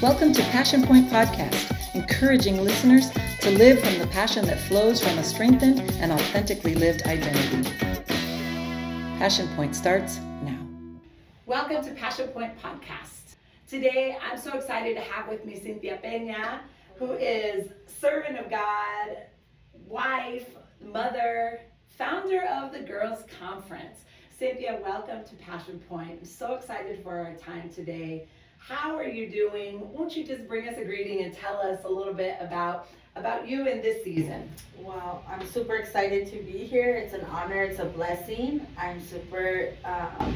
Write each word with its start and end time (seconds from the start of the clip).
Welcome 0.00 0.32
to 0.34 0.42
Passion 0.42 0.84
Point 0.84 1.10
Podcast, 1.10 1.74
encouraging 1.96 2.62
listeners 2.62 3.10
to 3.40 3.50
live 3.50 3.80
from 3.80 3.98
the 3.98 4.06
passion 4.06 4.46
that 4.46 4.60
flows 4.60 5.02
from 5.02 5.18
a 5.18 5.24
strengthened 5.24 5.80
and 5.98 6.12
authentically 6.12 6.76
lived 6.76 7.02
identity. 7.02 7.68
Passion 9.18 9.48
Point 9.56 9.74
starts 9.74 10.20
now. 10.44 10.56
Welcome 11.46 11.82
to 11.82 11.90
Passion 11.94 12.28
Point 12.28 12.56
Podcast. 12.62 13.34
Today, 13.68 14.16
I'm 14.22 14.38
so 14.38 14.52
excited 14.52 14.94
to 14.94 15.02
have 15.02 15.26
with 15.26 15.44
me 15.44 15.58
Cynthia 15.58 15.98
Peña, 16.00 16.60
who 16.94 17.14
is 17.14 17.68
servant 18.00 18.38
of 18.38 18.48
God, 18.48 19.16
wife, 19.88 20.48
mother, 20.80 21.62
founder 21.88 22.44
of 22.44 22.70
the 22.70 22.82
Girls 22.82 23.24
Conference. 23.40 24.04
Cynthia, 24.38 24.78
welcome 24.80 25.24
to 25.24 25.34
Passion 25.34 25.80
Point. 25.88 26.20
I'm 26.20 26.24
so 26.24 26.54
excited 26.54 27.02
for 27.02 27.18
our 27.18 27.34
time 27.34 27.68
today. 27.70 28.28
How 28.68 28.98
are 28.98 29.08
you 29.08 29.30
doing? 29.30 29.90
Won't 29.94 30.14
you 30.14 30.24
just 30.24 30.46
bring 30.46 30.68
us 30.68 30.76
a 30.76 30.84
greeting 30.84 31.24
and 31.24 31.32
tell 31.32 31.56
us 31.56 31.84
a 31.86 31.88
little 31.88 32.12
bit 32.12 32.36
about 32.38 32.88
about 33.16 33.48
you 33.48 33.66
in 33.66 33.80
this 33.80 34.04
season? 34.04 34.46
Well, 34.78 35.24
I'm 35.26 35.46
super 35.46 35.76
excited 35.76 36.30
to 36.32 36.42
be 36.42 36.66
here. 36.66 36.94
It's 36.94 37.14
an 37.14 37.24
honor. 37.30 37.62
It's 37.62 37.78
a 37.78 37.86
blessing. 37.86 38.66
I'm 38.76 39.00
super 39.00 39.72
um, 39.86 40.34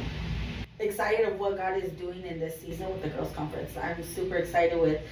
excited 0.79 1.29
of 1.29 1.39
what 1.39 1.59
God 1.59 1.77
is 1.77 1.93
doing 1.93 2.23
in 2.23 2.41
this 2.41 2.59
season 2.59 2.89
with 2.89 3.03
the 3.03 3.11
Girls 3.11 3.31
Conference. 3.35 3.77
I'm 3.77 4.03
super 4.03 4.37
excited 4.37 4.81
with 4.81 5.03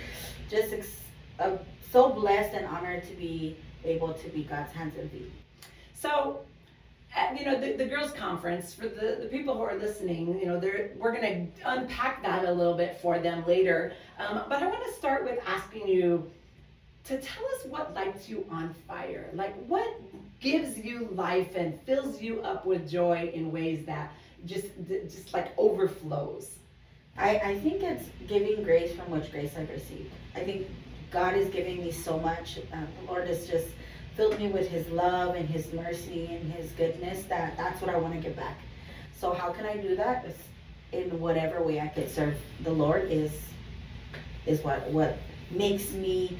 just 0.49 0.73
ex- 0.73 1.01
uh, 1.39 1.59
so 1.93 2.09
blessed 2.09 2.55
and 2.55 2.65
honored 2.65 3.07
to 3.07 3.15
be 3.17 3.55
able 3.85 4.15
to 4.15 4.29
be 4.31 4.45
God's 4.45 4.73
hands 4.73 4.95
and 4.99 5.11
feet. 5.11 5.31
So, 5.93 6.41
you 7.37 7.45
know, 7.45 7.61
the, 7.61 7.73
the 7.73 7.87
girls' 7.87 8.13
conference, 8.13 8.75
for 8.75 8.89
the, 8.89 9.19
the 9.21 9.29
people 9.31 9.55
who 9.55 9.63
are 9.63 9.77
listening, 9.77 10.39
you 10.39 10.47
know, 10.47 10.61
we're 10.97 11.13
going 11.13 11.53
to 11.53 11.71
unpack 11.71 12.23
that 12.23 12.45
a 12.45 12.53
little 12.53 12.77
bit 12.77 13.01
for 13.01 13.19
them 13.19 13.45
later. 13.47 13.93
Um, 14.19 14.43
but 14.49 14.63
I 14.63 14.67
want 14.67 14.85
to 14.85 14.93
start 14.93 15.25
with 15.25 15.39
asking 15.47 15.89
you 15.89 16.31
to 17.05 17.19
tell 17.19 17.45
us 17.57 17.65
what 17.67 17.95
lights 17.95 18.29
you 18.29 18.47
on 18.51 18.75
fire. 18.87 19.31
Like, 19.33 19.57
what 19.67 19.89
gives 20.41 20.79
you 20.79 21.09
life 21.13 21.57
and 21.57 21.81
fills 21.83 22.21
you 22.21 22.41
up 22.43 22.65
with 22.65 22.89
joy 22.89 23.31
in 23.35 23.51
ways 23.51 23.85
that 23.87 24.13
just, 24.47 24.67
just 24.89 25.33
like 25.35 25.53
overflows? 25.59 26.59
I, 27.17 27.39
I 27.39 27.59
think 27.59 27.83
it's 27.83 28.09
giving 28.29 28.63
grace 28.63 28.95
from 28.95 29.11
which 29.11 29.31
grace 29.31 29.53
I've 29.59 29.71
received. 29.71 30.13
I 30.35 30.41
think 30.41 30.69
God 31.11 31.35
is 31.35 31.49
giving 31.49 31.79
me 31.79 31.91
so 31.91 32.19
much. 32.19 32.59
Um, 32.73 32.87
the 33.01 33.13
Lord 33.13 33.29
is 33.29 33.49
just 33.49 33.67
filled 34.17 34.39
me 34.39 34.49
with 34.49 34.69
his 34.69 34.89
love 34.89 35.35
and 35.35 35.49
his 35.49 35.73
mercy 35.73 36.27
and 36.27 36.53
his 36.53 36.73
goodness 36.73 37.25
that 37.25 37.57
that's 37.57 37.81
what 37.81 37.95
I 37.95 37.97
want 37.97 38.15
to 38.15 38.21
give 38.21 38.37
back. 38.37 38.59
So 39.19 39.33
how 39.33 39.53
can 39.53 39.67
I 39.67 39.77
do 39.77 39.97
that? 39.97 40.25
It's 40.25 40.43
in 40.93 41.21
whatever 41.21 41.63
way 41.63 41.81
I 41.81 41.89
could 41.89 42.11
serve 42.11 42.37
the 42.65 42.71
Lord 42.73 43.11
is 43.11 43.33
is 44.47 44.63
what 44.63 44.89
what 44.91 45.19
makes 45.51 45.93
me 45.93 46.39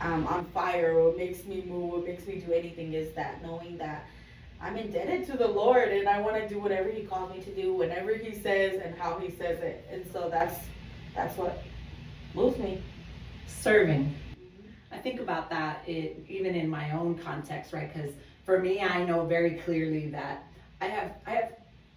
um, 0.00 0.26
on 0.26 0.44
fire 0.46 0.98
or 0.98 1.16
makes 1.16 1.44
me 1.44 1.64
move 1.66 1.94
or 1.94 2.06
makes 2.06 2.26
me 2.26 2.36
do 2.36 2.52
anything 2.52 2.92
is 2.92 3.12
that 3.14 3.42
knowing 3.42 3.78
that 3.78 4.06
I'm 4.60 4.76
indebted 4.76 5.26
to 5.26 5.36
the 5.36 5.46
Lord 5.46 5.88
and 5.88 6.08
I 6.08 6.20
want 6.20 6.36
to 6.36 6.48
do 6.48 6.58
whatever 6.58 6.90
he 6.90 7.02
called 7.02 7.34
me 7.34 7.42
to 7.42 7.54
do 7.54 7.72
whenever 7.74 8.14
he 8.14 8.34
says 8.34 8.80
and 8.84 8.96
how 8.96 9.18
he 9.18 9.30
says 9.30 9.60
it. 9.60 9.86
And 9.90 10.04
so 10.12 10.28
that's 10.30 10.58
that's 11.14 11.36
what 11.36 11.62
moves 12.34 12.58
me. 12.58 12.82
Serving 13.46 14.14
I 14.90 14.98
think 14.98 15.20
about 15.20 15.50
that 15.50 15.82
it, 15.86 16.24
even 16.28 16.54
in 16.54 16.68
my 16.68 16.92
own 16.92 17.16
context, 17.18 17.72
right? 17.72 17.92
Because 17.92 18.12
for 18.44 18.58
me, 18.58 18.80
I 18.80 19.04
know 19.04 19.24
very 19.24 19.56
clearly 19.56 20.08
that 20.08 20.44
I 20.80 20.86
have 20.86 21.12
I 21.26 21.30
have 21.32 21.52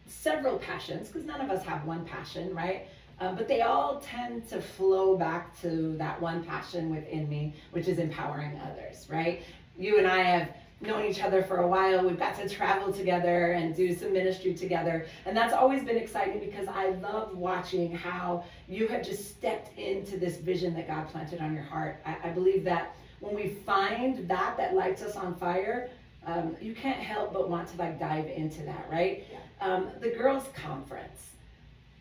several 0.08 0.58
passions 0.60 1.08
because 1.08 1.26
none 1.26 1.42
of 1.42 1.50
us 1.50 1.64
have 1.66 1.86
one 1.86 2.06
passion, 2.06 2.54
right? 2.54 2.88
Um, 3.20 3.36
but 3.36 3.48
they 3.48 3.62
all 3.62 4.00
tend 4.00 4.50
to 4.50 4.60
flow 4.60 5.16
back 5.16 5.60
to 5.62 5.96
that 5.98 6.20
one 6.20 6.44
passion 6.44 6.90
within 6.90 7.30
me, 7.30 7.54
which 7.72 7.88
is 7.88 8.00
empowering 8.00 8.60
others, 8.60 9.08
right? 9.10 9.44
You 9.78 10.00
and 10.00 10.08
I 10.08 10.22
have 10.24 10.50
known 10.82 11.06
each 11.06 11.22
other 11.22 11.44
for 11.44 11.58
a 11.58 11.68
while. 11.68 12.04
We've 12.04 12.18
got 12.18 12.36
to 12.40 12.50
travel 12.50 12.92
together 12.92 13.52
and 13.52 13.76
do 13.76 13.94
some 13.94 14.14
ministry 14.14 14.54
together. 14.54 15.06
And 15.26 15.38
that's 15.38 15.54
always 15.54 15.84
been 15.84 15.98
exciting 15.98 16.40
because 16.40 16.68
I 16.68 16.90
love 16.90 17.36
watching 17.38 17.96
how 17.96 18.44
you 18.68 18.88
have 18.88 19.04
just 19.06 19.30
stepped 19.30 19.78
into 19.78 20.18
this 20.18 20.38
vision 20.38 20.74
that 20.76 20.88
God 20.88 21.08
planted 21.10 21.40
on 21.40 21.54
your 21.54 21.64
heart. 21.64 22.02
I, 22.06 22.18
I 22.24 22.30
believe 22.30 22.64
that 22.64 22.96
when 23.20 23.36
we 23.36 23.50
find 23.50 24.28
that 24.28 24.58
that 24.58 24.74
lights 24.74 25.04
us 25.04 25.16
on 25.16 25.36
fire, 25.36 25.90
um, 26.26 26.56
you 26.60 26.74
can't 26.74 27.00
help 27.00 27.34
but 27.34 27.50
want 27.50 27.70
to 27.70 27.78
like 27.78 28.00
dive 28.00 28.28
into 28.28 28.64
that, 28.64 28.88
right? 28.92 29.26
Yeah. 29.32 29.38
Um, 29.66 29.90
the 30.00 30.10
girls' 30.10 30.48
conference. 30.54 31.28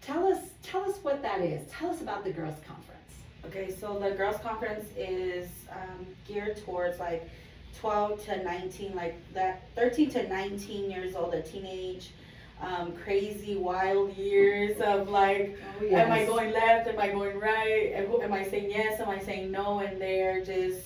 Tell 0.00 0.27
us, 0.27 0.38
tell 0.62 0.83
us 0.91 0.97
what 1.03 1.21
that 1.22 1.43
is. 1.43 1.71
Tell 1.71 1.91
us 1.91 2.00
about 2.00 2.25
the 2.25 2.33
girls' 2.33 2.56
conference. 2.66 2.87
Okay, 3.47 3.75
so 3.78 3.99
the 3.99 4.10
girls' 4.12 4.38
conference 4.38 4.87
is 4.97 5.49
um, 5.71 6.06
geared 6.27 6.62
towards 6.65 6.99
like 6.99 7.28
12 7.78 8.25
to 8.26 8.42
19, 8.42 8.94
like 8.94 9.16
that 9.32 9.62
13 9.75 10.10
to 10.10 10.28
19 10.28 10.91
years 10.91 11.14
old, 11.14 11.34
a 11.34 11.42
teenage, 11.42 12.10
um, 12.60 12.92
crazy, 12.92 13.56
wild 13.56 14.14
years 14.16 14.81
of 14.81 15.08
like, 15.08 15.58
oh, 15.80 15.84
yes. 15.84 16.06
am 16.06 16.12
I 16.12 16.25
going 16.25 16.53
left? 16.53 16.88
Am 16.88 16.98
I 16.98 17.09
going 17.09 17.38
right? 17.38 17.92
Am, 17.94 18.12
am, 18.22 18.32
I 18.32 18.44
saying 18.44 18.70
yes? 18.70 19.00
Am 19.00 19.09
I 19.09 19.19
saying 19.19 19.50
no? 19.50 19.80
And 19.80 20.00
they're 20.00 20.44
just, 20.44 20.80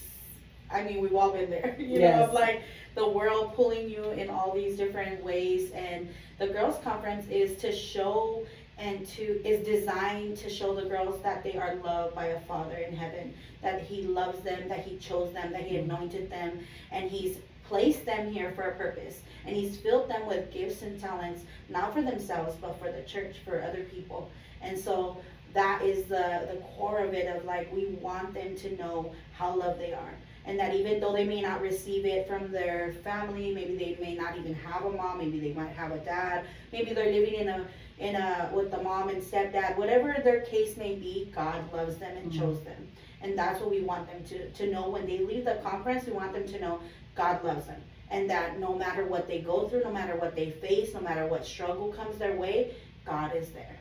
I 0.70 0.84
mean, 0.84 1.00
we've 1.00 1.14
all 1.14 1.32
been 1.32 1.50
there, 1.50 1.74
you 1.78 2.00
yes. 2.00 2.16
know, 2.16 2.24
of 2.26 2.32
like 2.32 2.62
the 2.94 3.08
world 3.08 3.54
pulling 3.54 3.88
you 3.88 4.10
in 4.10 4.30
all 4.30 4.52
these 4.54 4.76
different 4.76 5.22
ways. 5.24 5.72
And 5.72 6.08
the 6.38 6.46
girls' 6.48 6.82
conference 6.84 7.26
is 7.28 7.56
to 7.58 7.72
show 7.72 8.46
and 8.78 9.06
to 9.06 9.22
is 9.46 9.64
designed 9.64 10.36
to 10.36 10.50
show 10.50 10.74
the 10.74 10.88
girls 10.88 11.22
that 11.22 11.44
they 11.44 11.56
are 11.56 11.76
loved 11.76 12.14
by 12.14 12.26
a 12.26 12.40
father 12.40 12.76
in 12.76 12.94
heaven 12.94 13.32
that 13.62 13.82
he 13.82 14.02
loves 14.02 14.40
them 14.40 14.68
that 14.68 14.80
he 14.80 14.96
chose 14.98 15.32
them 15.32 15.52
that 15.52 15.62
he 15.62 15.76
mm-hmm. 15.76 15.90
anointed 15.90 16.30
them 16.30 16.58
and 16.90 17.10
he's 17.10 17.38
placed 17.66 18.04
them 18.04 18.30
here 18.30 18.52
for 18.52 18.62
a 18.62 18.76
purpose. 18.76 19.20
And 19.46 19.56
he's 19.56 19.76
filled 19.76 20.08
them 20.08 20.26
with 20.26 20.52
gifts 20.52 20.82
and 20.82 21.00
talents 21.00 21.42
not 21.68 21.92
for 21.92 22.02
themselves 22.02 22.56
but 22.60 22.78
for 22.78 22.90
the 22.90 23.02
church 23.02 23.36
for 23.44 23.62
other 23.62 23.84
people. 23.84 24.30
And 24.62 24.78
so 24.78 25.18
that 25.52 25.82
is 25.82 26.06
the 26.06 26.48
the 26.50 26.60
core 26.76 27.00
of 27.00 27.14
it 27.14 27.34
of 27.34 27.44
like 27.44 27.72
we 27.72 27.86
want 28.00 28.34
them 28.34 28.56
to 28.56 28.76
know 28.76 29.12
how 29.32 29.56
loved 29.56 29.80
they 29.80 29.92
are. 29.92 30.14
And 30.46 30.58
that 30.58 30.74
even 30.74 31.00
though 31.00 31.12
they 31.12 31.24
may 31.24 31.40
not 31.40 31.62
receive 31.62 32.04
it 32.04 32.28
from 32.28 32.50
their 32.52 32.92
family 33.02 33.54
maybe 33.54 33.76
they 33.76 33.96
may 34.00 34.14
not 34.14 34.36
even 34.36 34.54
have 34.54 34.84
a 34.84 34.90
mom 34.90 35.18
maybe 35.18 35.40
they 35.40 35.52
might 35.52 35.74
have 35.74 35.92
a 35.92 35.98
dad 35.98 36.44
maybe 36.70 36.92
they're 36.92 37.12
living 37.12 37.34
in 37.34 37.48
a 37.48 37.66
in 37.98 38.16
a 38.16 38.50
with 38.52 38.70
the 38.70 38.82
mom 38.82 39.08
and 39.08 39.22
stepdad, 39.22 39.76
whatever 39.76 40.16
their 40.22 40.40
case 40.42 40.76
may 40.76 40.94
be, 40.94 41.30
God 41.34 41.72
loves 41.72 41.96
them 41.96 42.16
and 42.16 42.30
mm-hmm. 42.30 42.40
chose 42.40 42.60
them. 42.62 42.88
And 43.22 43.38
that's 43.38 43.60
what 43.60 43.70
we 43.70 43.80
want 43.80 44.06
them 44.06 44.22
to, 44.24 44.50
to 44.50 44.70
know 44.70 44.90
when 44.90 45.06
they 45.06 45.18
leave 45.18 45.44
the 45.46 45.54
conference. 45.62 46.06
We 46.06 46.12
want 46.12 46.32
them 46.32 46.46
to 46.46 46.60
know 46.60 46.80
God 47.14 47.42
loves 47.42 47.66
them. 47.66 47.80
And 48.10 48.28
that 48.28 48.58
no 48.60 48.74
matter 48.74 49.06
what 49.06 49.26
they 49.26 49.40
go 49.40 49.68
through, 49.68 49.82
no 49.82 49.92
matter 49.92 50.16
what 50.16 50.36
they 50.36 50.50
face, 50.50 50.92
no 50.92 51.00
matter 51.00 51.26
what 51.26 51.46
struggle 51.46 51.88
comes 51.88 52.18
their 52.18 52.36
way, 52.36 52.74
God 53.06 53.34
is 53.34 53.48
there. 53.50 53.78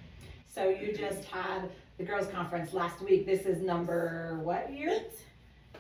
So 0.54 0.70
you 0.70 0.96
just 0.96 1.26
had 1.26 1.70
the 1.98 2.04
girls' 2.04 2.28
conference 2.28 2.74
last 2.74 3.02
week. 3.02 3.26
This 3.26 3.46
is 3.46 3.62
number 3.62 4.40
what 4.44 4.72
year? 4.72 4.92
Eight. 4.92 5.20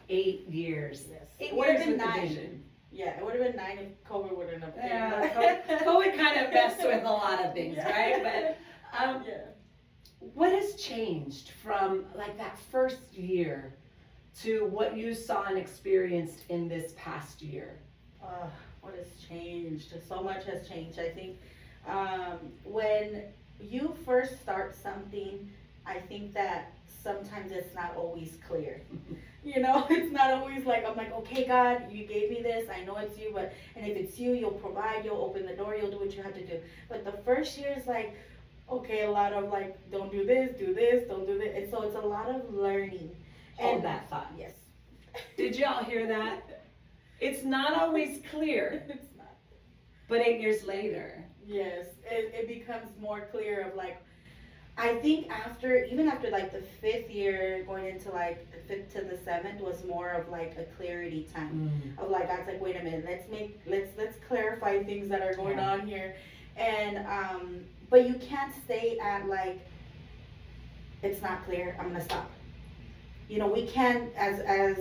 Eight 0.09 0.49
years. 0.49 1.05
Yes. 1.09 1.21
Eight 1.39 1.53
have 1.53 1.85
been 1.85 1.97
nine. 1.97 2.63
Yeah, 2.93 3.17
it 3.17 3.25
would 3.25 3.35
have 3.35 3.43
been 3.43 3.55
nine 3.55 3.79
if 3.79 4.03
COVID 4.07 4.37
wouldn't 4.37 4.63
have 4.63 4.75
came. 4.75 4.85
Yeah, 4.85 5.79
COVID 5.83 6.15
kind 6.15 6.45
of 6.45 6.53
messed 6.53 6.83
with 6.83 7.03
a 7.03 7.09
lot 7.09 7.43
of 7.43 7.53
things, 7.53 7.75
yeah. 7.75 7.89
right? 7.89 8.23
But 8.93 9.03
um, 9.03 9.23
yeah. 9.27 9.37
what 10.19 10.51
has 10.51 10.75
changed 10.75 11.51
from 11.63 12.05
like 12.15 12.37
that 12.37 12.57
first 12.71 13.11
year 13.13 13.75
to 14.41 14.65
what 14.67 14.95
you 14.95 15.15
saw 15.15 15.45
and 15.45 15.57
experienced 15.57 16.43
in 16.49 16.67
this 16.67 16.93
past 16.95 17.41
year? 17.41 17.79
Uh, 18.23 18.47
what 18.81 18.93
has 18.95 19.07
changed? 19.27 19.93
So 20.07 20.21
much 20.21 20.45
has 20.45 20.67
changed. 20.67 20.99
I 20.99 21.09
think 21.09 21.37
um, 21.87 22.37
when 22.63 23.23
you 23.59 23.95
first 24.05 24.39
start 24.41 24.75
something, 24.75 25.49
I 25.85 25.99
think 25.99 26.33
that 26.33 26.73
sometimes 27.03 27.51
it's 27.51 27.75
not 27.75 27.95
always 27.97 28.37
clear. 28.47 28.81
you 29.43 29.61
know, 29.61 29.85
it's 29.89 30.11
not 30.11 30.31
always 30.31 30.65
like 30.65 30.85
I'm 30.87 30.95
like, 30.95 31.13
okay, 31.13 31.45
God, 31.45 31.91
you 31.91 32.05
gave 32.05 32.29
me 32.29 32.41
this. 32.41 32.69
I 32.69 32.83
know 32.83 32.97
it's 32.97 33.17
you, 33.17 33.31
but 33.33 33.53
and 33.75 33.85
if 33.85 33.97
it's 33.97 34.17
you, 34.17 34.33
you'll 34.33 34.51
provide, 34.51 35.05
you'll 35.05 35.21
open 35.21 35.45
the 35.45 35.53
door, 35.53 35.75
you'll 35.75 35.91
do 35.91 35.99
what 35.99 36.15
you 36.15 36.23
have 36.23 36.33
to 36.33 36.45
do. 36.45 36.59
But 36.89 37.03
the 37.03 37.13
first 37.23 37.57
year 37.57 37.75
is 37.77 37.87
like, 37.87 38.15
okay, 38.69 39.03
a 39.03 39.11
lot 39.11 39.33
of 39.33 39.49
like, 39.49 39.77
don't 39.91 40.11
do 40.11 40.25
this, 40.25 40.57
do 40.57 40.73
this, 40.73 41.07
don't 41.07 41.25
do 41.25 41.37
this, 41.37 41.53
and 41.55 41.69
so 41.69 41.83
it's 41.83 41.95
a 41.95 41.99
lot 41.99 42.29
of 42.29 42.53
learning. 42.53 43.11
Hold 43.57 43.75
and 43.75 43.85
that 43.85 44.09
thought. 44.09 44.31
Yes. 44.37 44.53
Did 45.37 45.55
y'all 45.55 45.83
hear 45.83 46.07
that? 46.07 46.65
It's 47.19 47.43
not 47.43 47.73
always 47.79 48.19
clear. 48.31 48.83
it's 48.89 49.15
not. 49.17 49.35
But 50.07 50.21
eight 50.21 50.41
years 50.41 50.65
later. 50.65 51.23
Yes, 51.45 51.87
it, 52.09 52.33
it 52.33 52.47
becomes 52.47 52.89
more 52.99 53.27
clear 53.31 53.67
of 53.67 53.75
like 53.75 54.02
I 54.77 54.95
think 54.95 55.29
after 55.29 55.83
even 55.85 56.07
after 56.07 56.29
like 56.29 56.51
the 56.51 56.63
fifth 56.81 57.09
year 57.09 57.63
going 57.67 57.85
into 57.87 58.09
like 58.11 58.51
the 58.51 58.57
fifth 58.67 58.93
to 58.93 59.01
the 59.01 59.17
seventh 59.23 59.61
was 59.61 59.83
more 59.85 60.09
of 60.09 60.29
like 60.29 60.57
a 60.57 60.63
clarity 60.77 61.27
time 61.33 61.71
mm. 61.97 62.03
of 62.03 62.09
like 62.09 62.27
God's 62.27 62.47
like 62.47 62.61
wait 62.61 62.75
a 62.75 62.83
minute 62.83 63.05
let's 63.07 63.29
make 63.29 63.59
let's 63.67 63.89
let's 63.97 64.17
clarify 64.27 64.83
things 64.83 65.09
that 65.09 65.21
are 65.21 65.35
going 65.35 65.57
yeah. 65.57 65.71
on 65.73 65.87
here 65.87 66.15
and 66.57 66.97
um 67.07 67.59
but 67.89 68.07
you 68.07 68.15
can't 68.15 68.53
stay 68.65 68.97
at 68.99 69.27
like 69.27 69.59
it's 71.03 71.21
not 71.21 71.45
clear 71.45 71.75
I'm 71.79 71.89
gonna 71.89 72.03
stop 72.03 72.31
You 73.29 73.39
know, 73.39 73.47
we 73.47 73.65
can't 73.67 74.13
as 74.15 74.39
as 74.41 74.77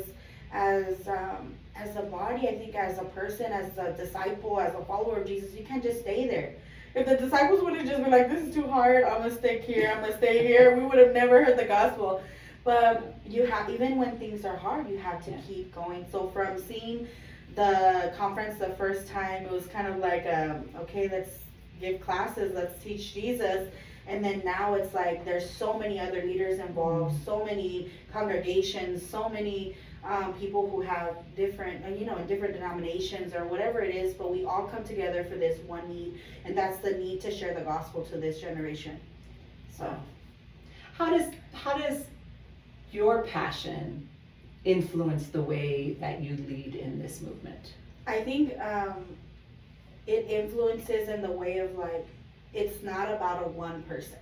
as 0.53 1.09
um, 1.09 1.55
as 1.75 1.97
a 1.97 2.03
body. 2.03 2.49
I 2.49 2.59
think 2.59 2.75
as 2.75 2.99
a 2.99 3.05
person, 3.05 3.53
as 3.53 3.77
a 3.79 3.93
disciple, 3.93 4.61
as 4.61 4.75
a 4.75 4.85
follower 4.85 5.19
of 5.19 5.27
Jesus, 5.27 5.55
you 5.55 5.65
can't 5.65 5.83
just 5.83 6.01
stay 6.01 6.27
there. 6.27 6.55
If 6.95 7.07
the 7.07 7.17
disciples 7.17 7.63
would 7.63 7.75
have 7.77 7.87
just 7.87 8.03
been 8.03 8.11
like, 8.11 8.29
"This 8.29 8.49
is 8.49 8.55
too 8.55 8.67
hard. 8.67 9.05
I'm 9.05 9.23
gonna 9.23 9.31
stick 9.31 9.65
here. 9.65 9.91
I'm 9.91 10.03
gonna 10.03 10.17
stay 10.17 10.47
here," 10.47 10.77
we 10.77 10.85
would 10.85 10.99
have 10.99 11.13
never 11.13 11.43
heard 11.45 11.59
the 11.59 11.65
gospel. 11.65 12.23
But 12.65 13.15
you 13.27 13.47
have 13.47 13.71
even 13.71 13.97
when 13.97 14.19
things 14.19 14.45
are 14.45 14.57
hard, 14.57 14.89
you 14.89 14.99
have 14.99 15.25
to 15.25 15.31
Yeah. 15.31 15.39
keep 15.49 15.75
going. 15.75 16.05
So 16.13 16.29
from 16.29 16.59
seeing 16.59 17.09
the 17.55 18.13
conference 18.17 18.59
the 18.59 18.71
first 18.71 19.09
time, 19.09 19.45
it 19.45 19.51
was 19.51 19.67
kind 19.67 19.89
of 19.89 19.99
like, 19.99 20.27
um, 20.27 20.69
okay, 20.83 21.09
let's 21.09 21.39
give 21.81 22.01
classes, 22.01 22.55
let's 22.55 22.83
teach 22.83 23.13
Jesus. 23.15 23.69
And 24.07 24.25
then 24.25 24.43
now 24.45 24.75
it's 24.75 24.95
like 24.95 25.25
there's 25.25 25.49
so 25.49 25.75
many 25.75 25.99
other 25.99 26.23
leaders 26.23 26.59
involved, 26.59 27.25
so 27.25 27.45
many 27.45 27.91
congregations, 28.13 29.05
so 29.05 29.29
many 29.29 29.77
um, 30.05 30.35
people 30.35 30.69
who 30.69 30.81
have 30.81 31.17
different, 31.37 31.85
uh, 31.85 31.89
you 31.89 32.05
know, 32.07 32.17
in 32.17 32.27
different 32.27 32.55
denominations 32.55 33.35
or 33.35 33.45
whatever 33.45 33.81
it 33.81 33.95
is, 33.95 34.15
but 34.15 34.33
we 34.33 34.45
all 34.45 34.67
come 34.67 34.83
together 34.85 35.23
for 35.25 35.37
this 35.37 35.59
one 35.67 35.89
need, 35.89 36.21
and 36.45 36.57
that's 36.59 36.79
the 36.79 36.91
need 36.93 37.21
to 37.21 37.31
share 37.31 37.55
the 37.55 37.61
gospel 37.61 38.03
to 38.07 38.19
this 38.19 38.41
generation. 38.41 38.99
So, 39.77 39.95
How 40.99 41.11
does 41.17 41.33
how 41.53 41.79
does 41.79 42.03
your 42.93 43.23
passion 43.23 44.09
influence 44.65 45.27
the 45.29 45.43
way 45.43 45.97
that 46.01 46.21
you 46.21 46.37
lead 46.49 46.75
in 46.75 46.99
this 47.01 47.21
movement? 47.21 47.75
I 48.07 48.21
think 48.23 48.59
um, 48.61 49.05
it 50.07 50.27
influences 50.29 51.09
in 51.09 51.23
the 51.23 51.31
way 51.31 51.59
of 51.59 51.77
like, 51.79 52.07
it's 52.53 52.83
not 52.83 53.11
about 53.11 53.47
a 53.47 53.49
one 53.49 53.83
person, 53.85 54.19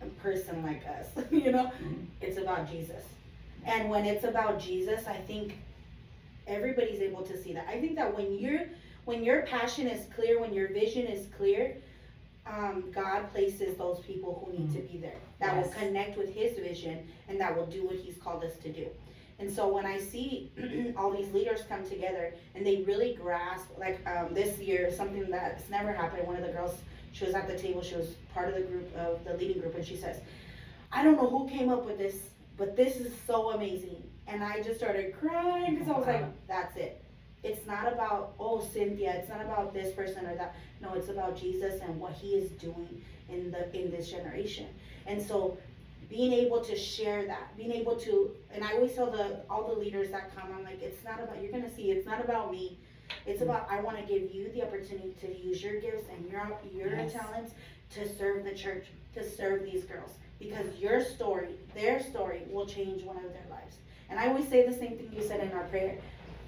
a 0.00 0.06
person 0.22 0.62
like 0.62 0.82
us, 0.86 1.06
you 1.30 1.50
know? 1.52 1.70
Mhm. 1.82 2.06
It's 2.20 2.38
about 2.38 2.70
Jesus. 2.70 3.02
And 3.64 3.90
when 3.90 4.04
it's 4.04 4.24
about 4.24 4.60
Jesus, 4.60 5.06
I 5.06 5.16
think 5.16 5.58
everybody's 6.46 7.00
able 7.00 7.22
to 7.22 7.40
see 7.40 7.52
that. 7.52 7.66
I 7.68 7.80
think 7.80 7.96
that 7.96 8.14
when 8.16 8.38
you're 8.38 8.66
when 9.04 9.24
your 9.24 9.42
passion 9.42 9.86
is 9.86 10.06
clear, 10.14 10.40
when 10.40 10.52
your 10.52 10.68
vision 10.68 11.06
is 11.06 11.26
clear, 11.36 11.76
um, 12.46 12.90
God 12.92 13.30
places 13.32 13.76
those 13.76 14.00
people 14.00 14.44
who 14.44 14.58
need 14.58 14.72
to 14.74 14.80
be 14.80 14.98
there 14.98 15.18
that 15.40 15.56
will 15.56 15.70
connect 15.72 16.18
with 16.18 16.34
His 16.34 16.58
vision 16.58 17.08
and 17.28 17.40
that 17.40 17.56
will 17.56 17.66
do 17.66 17.86
what 17.86 17.96
He's 17.96 18.16
called 18.16 18.44
us 18.44 18.56
to 18.62 18.72
do. 18.72 18.86
And 19.38 19.50
so 19.50 19.68
when 19.68 19.86
I 19.86 19.98
see 19.98 20.52
all 20.96 21.10
these 21.10 21.32
leaders 21.32 21.62
come 21.68 21.88
together 21.88 22.34
and 22.54 22.64
they 22.64 22.82
really 22.82 23.14
grasp, 23.14 23.66
like 23.78 24.06
um, 24.06 24.34
this 24.34 24.58
year, 24.58 24.92
something 24.92 25.30
that's 25.30 25.68
never 25.70 25.92
happened. 25.92 26.26
One 26.26 26.36
of 26.36 26.42
the 26.42 26.52
girls, 26.52 26.76
she 27.12 27.24
was 27.24 27.34
at 27.34 27.48
the 27.48 27.58
table, 27.58 27.82
she 27.82 27.96
was 27.96 28.08
part 28.34 28.48
of 28.48 28.54
the 28.54 28.62
group 28.62 28.94
of 28.96 29.24
the 29.24 29.34
leading 29.34 29.60
group, 29.60 29.74
and 29.74 29.84
she 29.84 29.96
says, 29.96 30.20
"I 30.92 31.02
don't 31.02 31.16
know 31.16 31.28
who 31.28 31.48
came 31.48 31.70
up 31.70 31.86
with 31.86 31.96
this, 31.96 32.16
but 32.60 32.76
this 32.76 32.94
is 33.04 33.12
so 33.26 33.50
amazing." 33.56 34.02
And 34.28 34.44
I 34.44 34.62
just 34.62 34.78
started 34.78 35.06
crying 35.20 35.72
because 35.74 35.88
I 35.92 35.98
was 35.98 36.06
like, 36.06 36.46
"That's 36.46 36.76
it. 36.76 36.94
It's 37.42 37.66
not 37.66 37.84
about 37.92 38.34
oh 38.38 38.60
Cynthia. 38.60 39.12
It's 39.18 39.28
not 39.34 39.40
about 39.40 39.72
this 39.78 39.92
person 40.00 40.26
or 40.26 40.34
that. 40.36 40.54
No, 40.82 40.88
it's 40.98 41.08
about 41.08 41.32
Jesus 41.44 41.80
and 41.80 41.98
what 41.98 42.12
He 42.12 42.30
is 42.40 42.48
doing 42.66 43.02
in 43.28 43.50
the 43.50 43.62
in 43.80 43.90
this 43.90 44.06
generation." 44.10 44.68
And 45.06 45.20
so 45.20 45.56
being 46.08 46.32
able 46.32 46.60
to 46.70 46.76
share 46.76 47.24
that, 47.32 47.56
being 47.56 47.72
able 47.72 47.96
to, 48.06 48.12
and 48.52 48.64
I 48.64 48.70
always 48.74 48.94
tell 48.94 49.10
the 49.10 49.26
all 49.50 49.64
the 49.72 49.78
leaders 49.84 50.10
that 50.10 50.24
come, 50.36 50.48
I'm 50.56 50.64
like, 50.64 50.82
it's 50.82 51.02
not 51.04 51.18
about 51.22 51.40
you're 51.42 51.52
gonna 51.52 51.74
see, 51.78 51.90
it's 51.90 52.06
not 52.06 52.20
about 52.24 52.50
me. 52.52 52.78
It's 53.26 53.42
about 53.42 53.62
I 53.70 53.80
want 53.80 53.96
to 53.98 54.04
give 54.12 54.24
you 54.34 54.44
the 54.52 54.62
opportunity 54.66 55.12
to 55.22 55.28
use 55.48 55.62
your 55.64 55.80
gifts 55.80 56.06
and 56.12 56.20
your 56.30 56.42
your 56.74 56.90
Yes. 56.94 57.12
talents 57.12 57.52
to 57.94 58.00
serve 58.18 58.44
the 58.44 58.54
church, 58.54 58.86
to 59.14 59.28
serve 59.38 59.64
these 59.64 59.84
girls, 59.84 60.12
because 60.40 60.66
your 60.78 61.04
story, 61.04 61.50
their 61.74 62.02
story, 62.02 62.42
will 62.50 62.66
change 62.66 63.04
one 63.04 63.16
of 63.18 63.32
their 63.32 63.46
lives. 63.48 63.76
And 64.08 64.18
I 64.18 64.26
always 64.26 64.48
say 64.48 64.66
the 64.66 64.74
same 64.74 64.96
thing 64.96 65.12
you 65.14 65.22
said 65.22 65.40
in 65.40 65.52
our 65.52 65.64
prayer. 65.64 65.98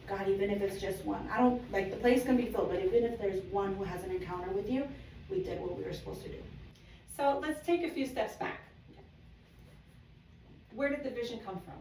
God, 0.08 0.28
even 0.28 0.50
if 0.50 0.60
it's 0.60 0.80
just 0.80 1.04
one, 1.04 1.28
I 1.32 1.38
don't 1.38 1.62
like 1.70 1.90
the 1.90 1.96
place 1.96 2.24
can 2.24 2.36
be 2.36 2.46
filled, 2.46 2.70
but 2.70 2.82
even 2.84 3.04
if 3.04 3.20
there's 3.20 3.40
one 3.52 3.74
who 3.76 3.84
has 3.84 4.02
an 4.02 4.10
encounter 4.10 4.50
with 4.50 4.68
you, 4.68 4.84
we 5.30 5.44
did 5.44 5.60
what 5.60 5.78
we 5.78 5.84
were 5.84 5.92
supposed 5.92 6.22
to 6.24 6.28
do. 6.28 6.42
So 7.16 7.38
let's 7.40 7.64
take 7.64 7.84
a 7.84 7.90
few 7.90 8.06
steps 8.06 8.34
back. 8.34 8.60
Where 10.74 10.88
did 10.88 11.04
the 11.04 11.10
vision 11.10 11.38
come 11.44 11.60
from? 11.60 11.74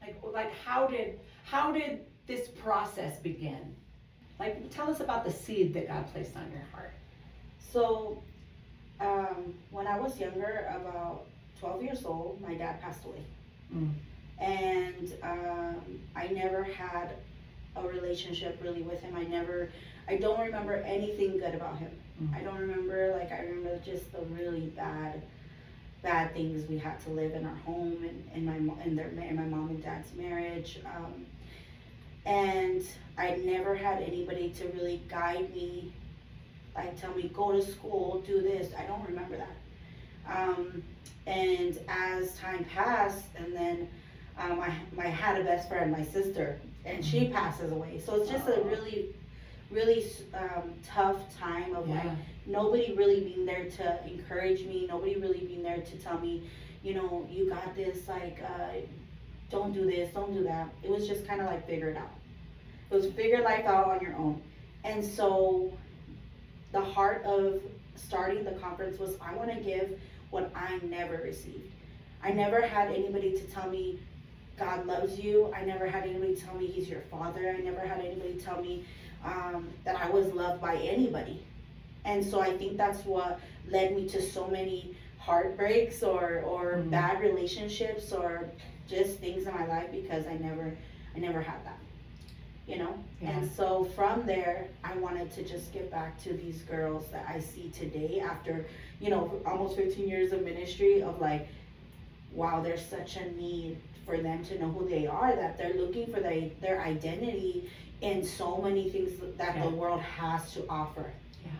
Like, 0.00 0.20
like 0.32 0.52
how 0.64 0.88
did 0.88 1.20
how 1.44 1.70
did 1.70 2.00
this 2.26 2.48
process 2.48 3.18
begin? 3.18 3.76
Like, 4.38 4.70
tell 4.70 4.90
us 4.90 5.00
about 5.00 5.24
the 5.24 5.32
seed 5.32 5.72
that 5.74 5.88
God 5.88 6.12
placed 6.12 6.36
on 6.36 6.50
your 6.50 6.62
heart. 6.72 6.92
So, 7.72 8.22
um, 9.00 9.54
when 9.70 9.86
I 9.86 9.98
was 9.98 10.18
younger, 10.18 10.72
about 10.80 11.26
12 11.60 11.82
years 11.82 12.04
old, 12.04 12.40
my 12.40 12.54
dad 12.54 12.80
passed 12.80 13.04
away. 13.04 13.24
Mm. 13.74 13.92
And 14.38 15.12
um, 15.22 16.00
I 16.14 16.28
never 16.28 16.62
had 16.62 17.10
a 17.76 17.86
relationship 17.86 18.58
really 18.62 18.82
with 18.82 19.00
him. 19.00 19.16
I 19.16 19.24
never, 19.24 19.70
I 20.08 20.16
don't 20.16 20.38
remember 20.40 20.74
anything 20.74 21.38
good 21.38 21.54
about 21.54 21.78
him. 21.78 21.90
Mm. 22.22 22.34
I 22.34 22.40
don't 22.40 22.58
remember, 22.58 23.16
like, 23.18 23.32
I 23.32 23.40
remember 23.40 23.78
just 23.84 24.10
the 24.12 24.22
really 24.34 24.72
bad, 24.76 25.22
bad 26.02 26.32
things 26.34 26.68
we 26.68 26.78
had 26.78 27.00
to 27.04 27.10
live 27.10 27.34
in 27.34 27.44
our 27.44 27.56
home 27.56 28.04
and 28.04 28.30
in 28.34 28.46
my, 28.46 28.84
in 28.84 28.96
their, 28.96 29.08
in 29.08 29.36
my 29.36 29.44
mom 29.44 29.68
and 29.70 29.82
dad's 29.82 30.12
marriage. 30.14 30.78
Um, 30.84 31.26
and 32.24 32.82
I 33.16 33.36
never 33.44 33.74
had 33.74 34.02
anybody 34.02 34.50
to 34.58 34.66
really 34.68 35.02
guide 35.08 35.54
me 35.54 35.92
like 36.76 37.00
tell 37.00 37.14
me 37.14 37.30
go 37.34 37.52
to 37.52 37.62
school, 37.62 38.22
do 38.26 38.40
this. 38.40 38.72
I 38.78 38.84
don't 38.84 39.04
remember 39.04 39.36
that. 39.36 39.56
Um, 40.28 40.82
and 41.26 41.78
as 41.88 42.36
time 42.36 42.64
passed, 42.64 43.24
and 43.36 43.54
then 43.54 43.88
um, 44.38 44.60
I, 44.60 44.72
I 44.98 45.08
had 45.08 45.40
a 45.40 45.44
best 45.44 45.68
friend, 45.68 45.90
my 45.90 46.04
sister, 46.04 46.60
and 46.84 47.04
she 47.04 47.28
passes 47.28 47.72
away. 47.72 48.00
So 48.04 48.20
it's 48.20 48.30
just 48.30 48.46
a 48.48 48.60
really, 48.62 49.14
really 49.70 50.06
um, 50.34 50.74
tough 50.84 51.16
time 51.38 51.74
of 51.74 51.88
like 51.88 52.10
nobody 52.46 52.94
really 52.94 53.20
being 53.20 53.44
there 53.44 53.68
to 53.70 54.06
encourage 54.06 54.64
me, 54.64 54.86
nobody 54.88 55.16
really 55.16 55.40
being 55.40 55.62
there 55.62 55.80
to 55.80 55.96
tell 55.96 56.18
me, 56.18 56.48
you 56.82 56.94
know, 56.94 57.26
you 57.30 57.48
got 57.48 57.74
this, 57.74 58.06
like, 58.08 58.38
uh, 58.44 58.74
don't 59.50 59.72
do 59.72 59.86
this, 59.86 60.12
don't 60.12 60.32
do 60.32 60.44
that. 60.44 60.68
It 60.82 60.90
was 60.90 61.08
just 61.08 61.26
kind 61.26 61.40
of 61.40 61.46
like 61.46 61.66
figure 61.66 61.90
it 61.90 61.96
out. 61.96 62.10
It 62.90 62.94
was 62.94 63.06
figure 63.12 63.42
life 63.42 63.64
out 63.64 63.86
on 63.88 64.00
your 64.00 64.14
own. 64.14 64.40
And 64.84 65.04
so 65.04 65.72
the 66.76 66.84
heart 66.84 67.24
of 67.24 67.62
starting 67.94 68.44
the 68.44 68.52
conference 68.52 68.98
was 68.98 69.16
I 69.20 69.34
want 69.34 69.50
to 69.50 69.56
give 69.60 69.98
what 70.30 70.50
I 70.54 70.78
never 70.84 71.16
received. 71.24 71.70
I 72.22 72.32
never 72.32 72.60
had 72.60 72.90
anybody 72.90 73.32
to 73.32 73.44
tell 73.46 73.70
me 73.70 73.98
God 74.58 74.86
loves 74.86 75.18
you. 75.18 75.50
I 75.56 75.64
never 75.64 75.86
had 75.86 76.04
anybody 76.04 76.36
tell 76.36 76.54
me 76.54 76.66
He's 76.66 76.88
your 76.88 77.00
father. 77.10 77.54
I 77.58 77.62
never 77.62 77.80
had 77.80 78.00
anybody 78.00 78.34
tell 78.34 78.60
me 78.60 78.84
um, 79.24 79.68
that 79.84 79.96
I 79.98 80.10
was 80.10 80.26
loved 80.34 80.60
by 80.60 80.76
anybody. 80.76 81.42
And 82.04 82.22
so 82.24 82.40
I 82.40 82.54
think 82.56 82.76
that's 82.76 83.04
what 83.06 83.40
led 83.70 83.96
me 83.96 84.06
to 84.10 84.20
so 84.20 84.46
many 84.48 84.94
heartbreaks 85.18 86.02
or, 86.02 86.42
or 86.46 86.74
Mhm. 86.74 86.90
bad 86.90 87.20
relationships 87.20 88.12
or 88.12 88.50
just 88.86 89.18
things 89.18 89.46
in 89.46 89.54
my 89.54 89.66
life 89.66 89.90
because 89.90 90.26
I 90.26 90.34
never 90.36 90.76
I 91.14 91.18
never 91.18 91.40
had 91.40 91.64
that. 91.64 91.78
You 92.66 92.78
know? 92.78 92.98
Yeah. 93.20 93.30
And 93.30 93.50
so 93.52 93.84
from 93.94 94.26
there, 94.26 94.66
I 94.82 94.96
wanted 94.96 95.30
to 95.34 95.44
just 95.44 95.72
get 95.72 95.90
back 95.90 96.20
to 96.24 96.32
these 96.32 96.62
girls 96.62 97.06
that 97.12 97.24
I 97.28 97.38
see 97.40 97.70
today 97.70 98.20
after, 98.20 98.66
you 99.00 99.10
know, 99.10 99.40
almost 99.46 99.76
15 99.76 100.08
years 100.08 100.32
of 100.32 100.42
ministry 100.42 101.02
of 101.02 101.20
like, 101.20 101.46
wow, 102.32 102.60
there's 102.60 102.84
such 102.84 103.16
a 103.16 103.30
need 103.32 103.78
for 104.04 104.18
them 104.18 104.44
to 104.46 104.58
know 104.58 104.68
who 104.70 104.88
they 104.88 105.06
are, 105.06 105.34
that 105.36 105.56
they're 105.58 105.74
looking 105.74 106.06
for 106.12 106.20
their, 106.20 106.48
their 106.60 106.80
identity 106.82 107.70
in 108.00 108.24
so 108.24 108.58
many 108.58 108.90
things 108.90 109.12
that 109.38 109.56
Yeah. 109.56 109.62
the 109.64 109.70
world 109.70 110.00
has 110.00 110.52
to 110.54 110.64
offer. 110.68 111.12
Yeah. 111.44 111.50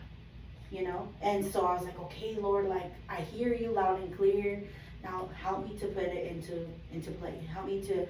You 0.79 0.87
know? 0.89 1.09
And 1.23 1.45
so 1.47 1.65
I 1.67 1.75
was 1.75 1.85
like, 1.85 1.99
okay, 2.01 2.35
Lord, 2.39 2.69
like, 2.69 2.93
I 3.09 3.17
hear 3.21 3.55
you 3.55 3.71
loud 3.71 4.01
and 4.01 4.17
clear. 4.17 4.63
Now 5.07 5.29
help 5.41 5.65
me 5.65 5.79
to 5.79 5.87
put 5.87 6.03
it 6.03 6.33
into 6.33 6.67
into 6.93 7.11
play. 7.13 7.35
Help 7.53 7.67
me 7.67 7.81
to. 7.83 8.07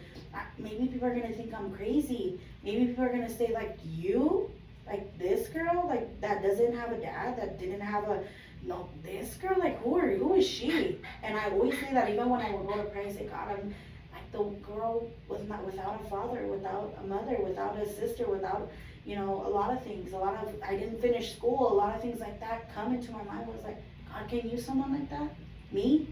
Maybe 0.58 0.86
people 0.86 1.08
are 1.08 1.14
gonna 1.14 1.34
think 1.34 1.52
I'm 1.52 1.70
crazy. 1.74 2.40
Maybe 2.64 2.86
people 2.86 3.04
are 3.04 3.10
gonna 3.10 3.36
say 3.40 3.52
like 3.52 3.78
you, 3.84 4.50
like 4.86 5.18
this 5.18 5.48
girl, 5.48 5.84
like 5.86 6.20
that 6.22 6.42
doesn't 6.42 6.74
have 6.74 6.92
a 6.92 6.98
dad, 6.98 7.38
that 7.38 7.58
didn't 7.58 7.82
have 7.82 8.04
a. 8.04 8.24
No, 8.62 8.88
this 9.02 9.34
girl, 9.34 9.56
like 9.58 9.80
who 9.82 9.98
are 9.98 10.10
who 10.10 10.34
is 10.34 10.46
she? 10.46 10.98
And 11.22 11.36
I 11.36 11.50
always 11.50 11.78
say 11.78 11.92
that 11.92 12.08
even 12.08 12.30
when 12.30 12.40
I 12.40 12.50
would 12.50 12.66
go 12.66 12.76
to 12.76 12.84
pray, 12.84 13.06
I 13.08 13.12
say, 13.12 13.26
God, 13.26 13.50
I'm 13.50 13.74
like 14.14 14.32
the 14.32 14.44
girl 14.66 15.06
was 15.28 15.42
not 15.46 15.64
without 15.66 16.00
a 16.02 16.08
father, 16.08 16.46
without 16.46 16.96
a 17.02 17.06
mother, 17.06 17.36
without 17.42 17.76
a 17.78 17.86
sister, 17.86 18.24
without 18.26 18.70
you 19.04 19.16
know 19.16 19.44
a 19.46 19.50
lot 19.50 19.70
of 19.70 19.82
things. 19.84 20.14
A 20.14 20.16
lot 20.16 20.34
of 20.42 20.54
I 20.66 20.76
didn't 20.76 21.00
finish 21.02 21.36
school. 21.36 21.72
A 21.72 21.74
lot 21.74 21.94
of 21.94 22.00
things 22.00 22.20
like 22.20 22.40
that 22.40 22.74
come 22.74 22.94
into 22.94 23.12
my 23.12 23.22
mind. 23.24 23.44
I 23.48 23.50
Was 23.50 23.64
like, 23.64 23.82
God 24.10 24.28
can 24.30 24.48
use 24.48 24.64
someone 24.64 24.92
like 24.92 25.10
that, 25.10 25.28
me. 25.70 26.08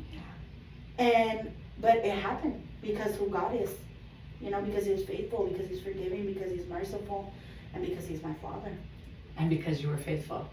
And 0.99 1.53
but 1.81 1.97
it 1.97 2.19
happened 2.19 2.67
because 2.81 3.17
who 3.17 3.29
God 3.29 3.55
is, 3.57 3.71
you 4.41 4.51
know, 4.51 4.61
because 4.61 4.87
He's 4.87 5.05
faithful, 5.05 5.47
because 5.47 5.69
He's 5.69 5.81
forgiving, 5.81 6.27
because 6.27 6.51
He's 6.53 6.67
merciful, 6.67 7.33
and 7.75 7.85
because 7.85 8.07
He's 8.07 8.23
my 8.23 8.35
Father. 8.35 8.73
And 9.37 9.51
because 9.51 9.83
you 9.83 9.89
were 9.89 9.97
faithful, 9.97 10.49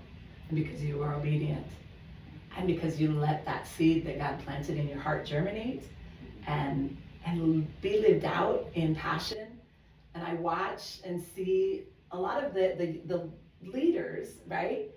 and 0.49 0.57
because 0.57 0.83
you 0.83 0.97
were 0.97 1.13
obedient, 1.13 1.67
and 2.57 2.65
because 2.67 2.99
you 2.99 3.11
let 3.11 3.45
that 3.45 3.67
seed 3.67 4.05
that 4.07 4.17
God 4.17 4.43
planted 4.43 4.77
in 4.77 4.87
your 4.87 4.99
heart 4.99 5.25
germinate, 5.25 5.83
and 6.47 6.97
and 7.25 7.81
be 7.81 7.99
lived 7.99 8.25
out 8.25 8.67
in 8.73 8.95
passion. 8.95 9.47
And 10.15 10.25
I 10.25 10.33
watch 10.33 10.99
and 11.05 11.23
see 11.35 11.83
a 12.11 12.19
lot 12.19 12.43
of 12.43 12.53
the 12.53 12.75
the, 12.77 13.01
the 13.05 13.29
leaders, 13.71 14.37
right? 14.47 14.89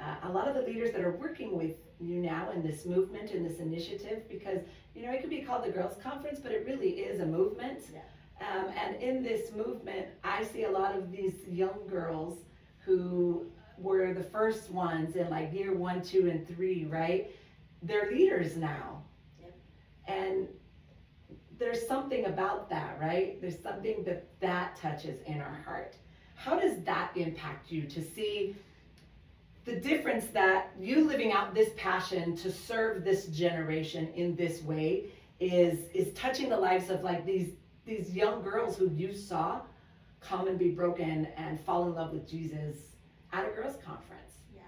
Uh, 0.00 0.14
a 0.24 0.28
lot 0.30 0.46
of 0.46 0.54
the 0.54 0.62
leaders 0.62 0.92
that 0.92 1.00
are 1.00 1.12
working 1.12 1.56
with 1.56 1.72
you 2.00 2.16
now 2.20 2.50
in 2.54 2.62
this 2.62 2.84
movement 2.84 3.30
in 3.30 3.42
this 3.42 3.58
initiative 3.58 4.22
because 4.28 4.60
you 4.94 5.02
know 5.04 5.12
it 5.12 5.20
could 5.20 5.30
be 5.30 5.40
called 5.40 5.64
the 5.64 5.70
girls 5.70 5.96
conference 6.02 6.38
but 6.40 6.52
it 6.52 6.64
really 6.66 6.90
is 6.90 7.20
a 7.20 7.26
movement. 7.26 7.80
Yeah. 7.92 8.00
um, 8.46 8.66
and 8.76 9.02
in 9.02 9.22
this 9.22 9.52
movement 9.54 10.06
i 10.22 10.44
see 10.44 10.64
a 10.64 10.70
lot 10.70 10.94
of 10.96 11.10
these 11.10 11.34
young 11.48 11.86
girls 11.88 12.38
who 12.84 13.46
were 13.78 14.12
the 14.14 14.22
first 14.22 14.70
ones 14.70 15.16
in 15.16 15.28
like 15.30 15.52
year 15.52 15.74
one 15.74 16.02
two 16.02 16.28
and 16.30 16.46
three 16.48 16.84
right? 16.86 17.30
They're 17.82 18.10
leaders 18.10 18.56
now. 18.56 19.02
Yep. 19.40 19.54
and 20.08 20.48
there's 21.58 21.86
something 21.86 22.26
about 22.26 22.68
that 22.70 22.98
right? 23.00 23.40
There's 23.40 23.60
something 23.62 24.02
that 24.04 24.26
that 24.40 24.76
touches 24.76 25.20
in 25.26 25.40
our 25.40 25.62
heart. 25.64 25.96
How 26.34 26.58
does 26.58 26.82
that 26.84 27.12
impact 27.16 27.70
you 27.70 27.82
to 27.86 28.02
see 28.02 28.54
the 29.66 29.74
difference 29.74 30.26
that 30.26 30.70
you 30.78 31.04
living 31.04 31.32
out 31.32 31.52
this 31.52 31.70
passion 31.76 32.36
to 32.36 32.50
serve 32.50 33.04
this 33.04 33.26
generation 33.26 34.08
in 34.14 34.34
this 34.36 34.62
way 34.62 35.06
is 35.38 35.90
is 35.92 36.14
touching 36.14 36.48
the 36.48 36.56
lives 36.56 36.88
of 36.88 37.02
like 37.02 37.26
these 37.26 37.50
these 37.84 38.14
young 38.14 38.42
girls 38.42 38.76
who 38.76 38.88
you 38.90 39.12
saw 39.12 39.60
come 40.20 40.48
and 40.48 40.58
be 40.58 40.70
broken 40.70 41.26
and 41.36 41.60
fall 41.60 41.86
in 41.86 41.94
love 41.94 42.12
with 42.12 42.28
Jesus 42.28 42.76
at 43.32 43.44
a 43.44 43.50
girls 43.50 43.76
conference. 43.84 44.32
Yeah. 44.54 44.62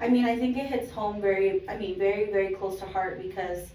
I 0.00 0.08
mean, 0.08 0.24
I 0.24 0.36
think 0.36 0.56
it 0.56 0.66
hits 0.66 0.92
home 0.92 1.20
very, 1.20 1.68
I 1.68 1.76
mean, 1.76 1.98
very, 1.98 2.30
very 2.30 2.54
close 2.54 2.78
to 2.78 2.86
heart 2.86 3.20
because 3.20 3.70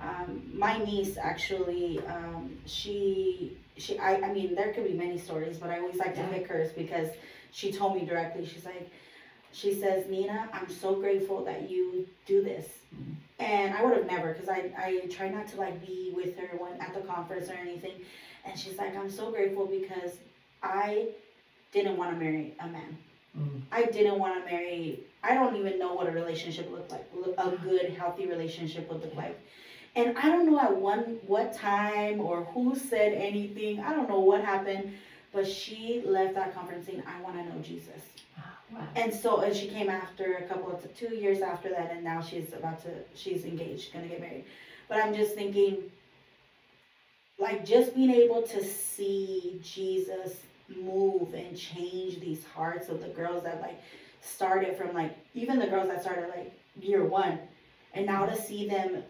um, 0.00 0.48
my 0.52 0.78
niece 0.78 1.16
actually, 1.16 1.98
um, 2.06 2.56
she, 2.66 3.56
she, 3.78 3.98
I, 3.98 4.16
I 4.16 4.32
mean, 4.32 4.54
there 4.54 4.72
could 4.72 4.84
be 4.84 4.94
many 4.94 5.18
stories, 5.18 5.58
but 5.58 5.70
I 5.70 5.80
always 5.80 5.96
like 5.96 6.14
to 6.14 6.22
pick 6.28 6.46
hers 6.46 6.70
because 6.72 7.08
she 7.50 7.72
told 7.72 7.96
me 7.96 8.04
directly. 8.04 8.46
She's 8.46 8.64
like, 8.64 8.92
she 9.52 9.74
says, 9.74 10.08
Nina, 10.08 10.48
I'm 10.52 10.68
so 10.68 10.94
grateful 10.96 11.44
that 11.44 11.70
you 11.70 12.06
do 12.26 12.42
this. 12.42 12.66
Mhm. 12.94 13.14
And 13.38 13.74
I 13.74 13.84
would 13.84 13.96
have 13.96 14.06
never, 14.06 14.32
because 14.32 14.48
I, 14.48 14.70
I 14.78 15.06
try 15.10 15.28
not 15.28 15.48
to 15.48 15.56
like 15.56 15.84
be 15.84 16.12
with 16.14 16.36
her 16.38 16.56
when 16.58 16.80
at 16.80 16.94
the 16.94 17.00
conference 17.00 17.48
or 17.48 17.54
anything. 17.54 17.92
And 18.44 18.58
she's 18.58 18.78
like, 18.78 18.96
I'm 18.96 19.10
so 19.10 19.30
grateful 19.30 19.66
because 19.66 20.12
I 20.62 21.08
didn't 21.72 21.96
want 21.96 22.12
to 22.12 22.22
marry 22.24 22.54
a 22.60 22.66
man. 22.66 22.98
I 23.72 23.84
didn't 23.86 24.18
want 24.18 24.44
to 24.44 24.50
marry. 24.50 25.00
I 25.22 25.32
don't 25.34 25.56
even 25.56 25.78
know 25.78 25.94
what 25.94 26.06
a 26.06 26.10
relationship 26.10 26.70
looked 26.70 26.90
like. 26.90 27.06
A 27.38 27.50
good, 27.56 27.94
healthy 27.94 28.26
relationship 28.26 28.90
would 28.90 29.00
look 29.00 29.14
like. 29.14 29.40
And 29.96 30.16
I 30.18 30.28
don't 30.28 30.44
know 30.50 30.60
at 30.60 30.76
one 30.76 31.18
what 31.26 31.54
time 31.54 32.20
or 32.20 32.44
who 32.44 32.74
said 32.76 33.14
anything. 33.14 33.80
I 33.80 33.94
don't 33.94 34.08
know 34.08 34.20
what 34.20 34.44
happened, 34.44 34.92
but 35.32 35.46
she 35.48 36.02
left 36.04 36.34
that 36.34 36.54
conference 36.54 36.86
saying, 36.86 37.02
"I 37.06 37.20
want 37.22 37.36
to 37.36 37.44
know 37.44 37.62
Jesus." 37.62 38.02
Wow. 38.36 38.44
And 38.96 39.12
so, 39.12 39.40
and 39.40 39.54
she 39.54 39.68
came 39.68 39.88
after 39.88 40.34
a 40.34 40.42
couple 40.42 40.70
of 40.70 40.96
two 40.96 41.14
years 41.14 41.40
after 41.40 41.68
that, 41.70 41.92
and 41.92 42.02
now 42.04 42.20
she's 42.20 42.52
about 42.52 42.82
to. 42.84 42.90
She's 43.14 43.44
engaged, 43.44 43.92
gonna 43.92 44.06
get 44.08 44.20
married. 44.20 44.44
But 44.88 44.98
I'm 45.02 45.14
just 45.14 45.34
thinking, 45.34 45.78
like, 47.38 47.64
just 47.64 47.94
being 47.94 48.10
able 48.10 48.42
to 48.42 48.64
see 48.64 49.60
Jesus 49.62 50.36
move 50.80 51.34
and 51.34 51.56
change 51.56 52.20
these 52.20 52.44
hearts 52.54 52.88
of 52.88 53.00
the 53.00 53.08
girls 53.08 53.44
that 53.44 53.60
like 53.60 53.78
started 54.22 54.76
from 54.76 54.94
like 54.94 55.14
even 55.34 55.58
the 55.58 55.66
girls 55.66 55.88
that 55.88 56.00
started 56.00 56.28
like 56.30 56.52
year 56.80 57.04
one 57.04 57.38
and 57.92 58.06
now 58.06 58.24
to 58.24 58.34
see 58.40 58.66
them 58.68 59.02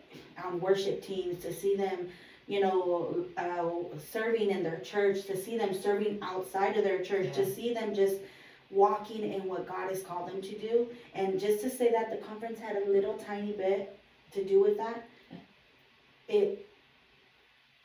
on 0.45 0.59
worship 0.59 1.03
teams 1.05 1.41
to 1.45 1.53
see 1.53 1.77
them 1.77 2.09
you 2.49 2.59
know 2.59 3.25
uh, 3.37 3.97
serving 4.11 4.51
in 4.51 4.65
their 4.65 4.81
church 4.81 5.25
to 5.25 5.37
see 5.37 5.57
them 5.57 5.73
serving 5.73 6.19
outside 6.23 6.77
of 6.77 6.83
their 6.83 7.01
church 7.05 7.27
Yeah. 7.27 7.45
to 7.45 7.55
see 7.55 7.73
them 7.75 7.95
just 7.95 8.17
walking 8.73 9.33
in 9.33 9.45
what 9.45 9.69
god 9.69 9.89
has 9.89 10.03
called 10.03 10.29
them 10.29 10.41
to 10.43 10.59
do. 10.59 10.89
And 11.15 11.39
just 11.39 11.63
to 11.63 11.71
say 11.71 11.93
that 11.93 12.11
the 12.11 12.17
conference 12.27 12.59
had 12.59 12.77
a 12.77 12.91
little 12.91 13.15
tiny 13.15 13.53
bit 13.53 13.99
to 14.33 14.45
do 14.45 14.61
with 14.61 14.77
that 14.79 15.09
it 16.29 16.67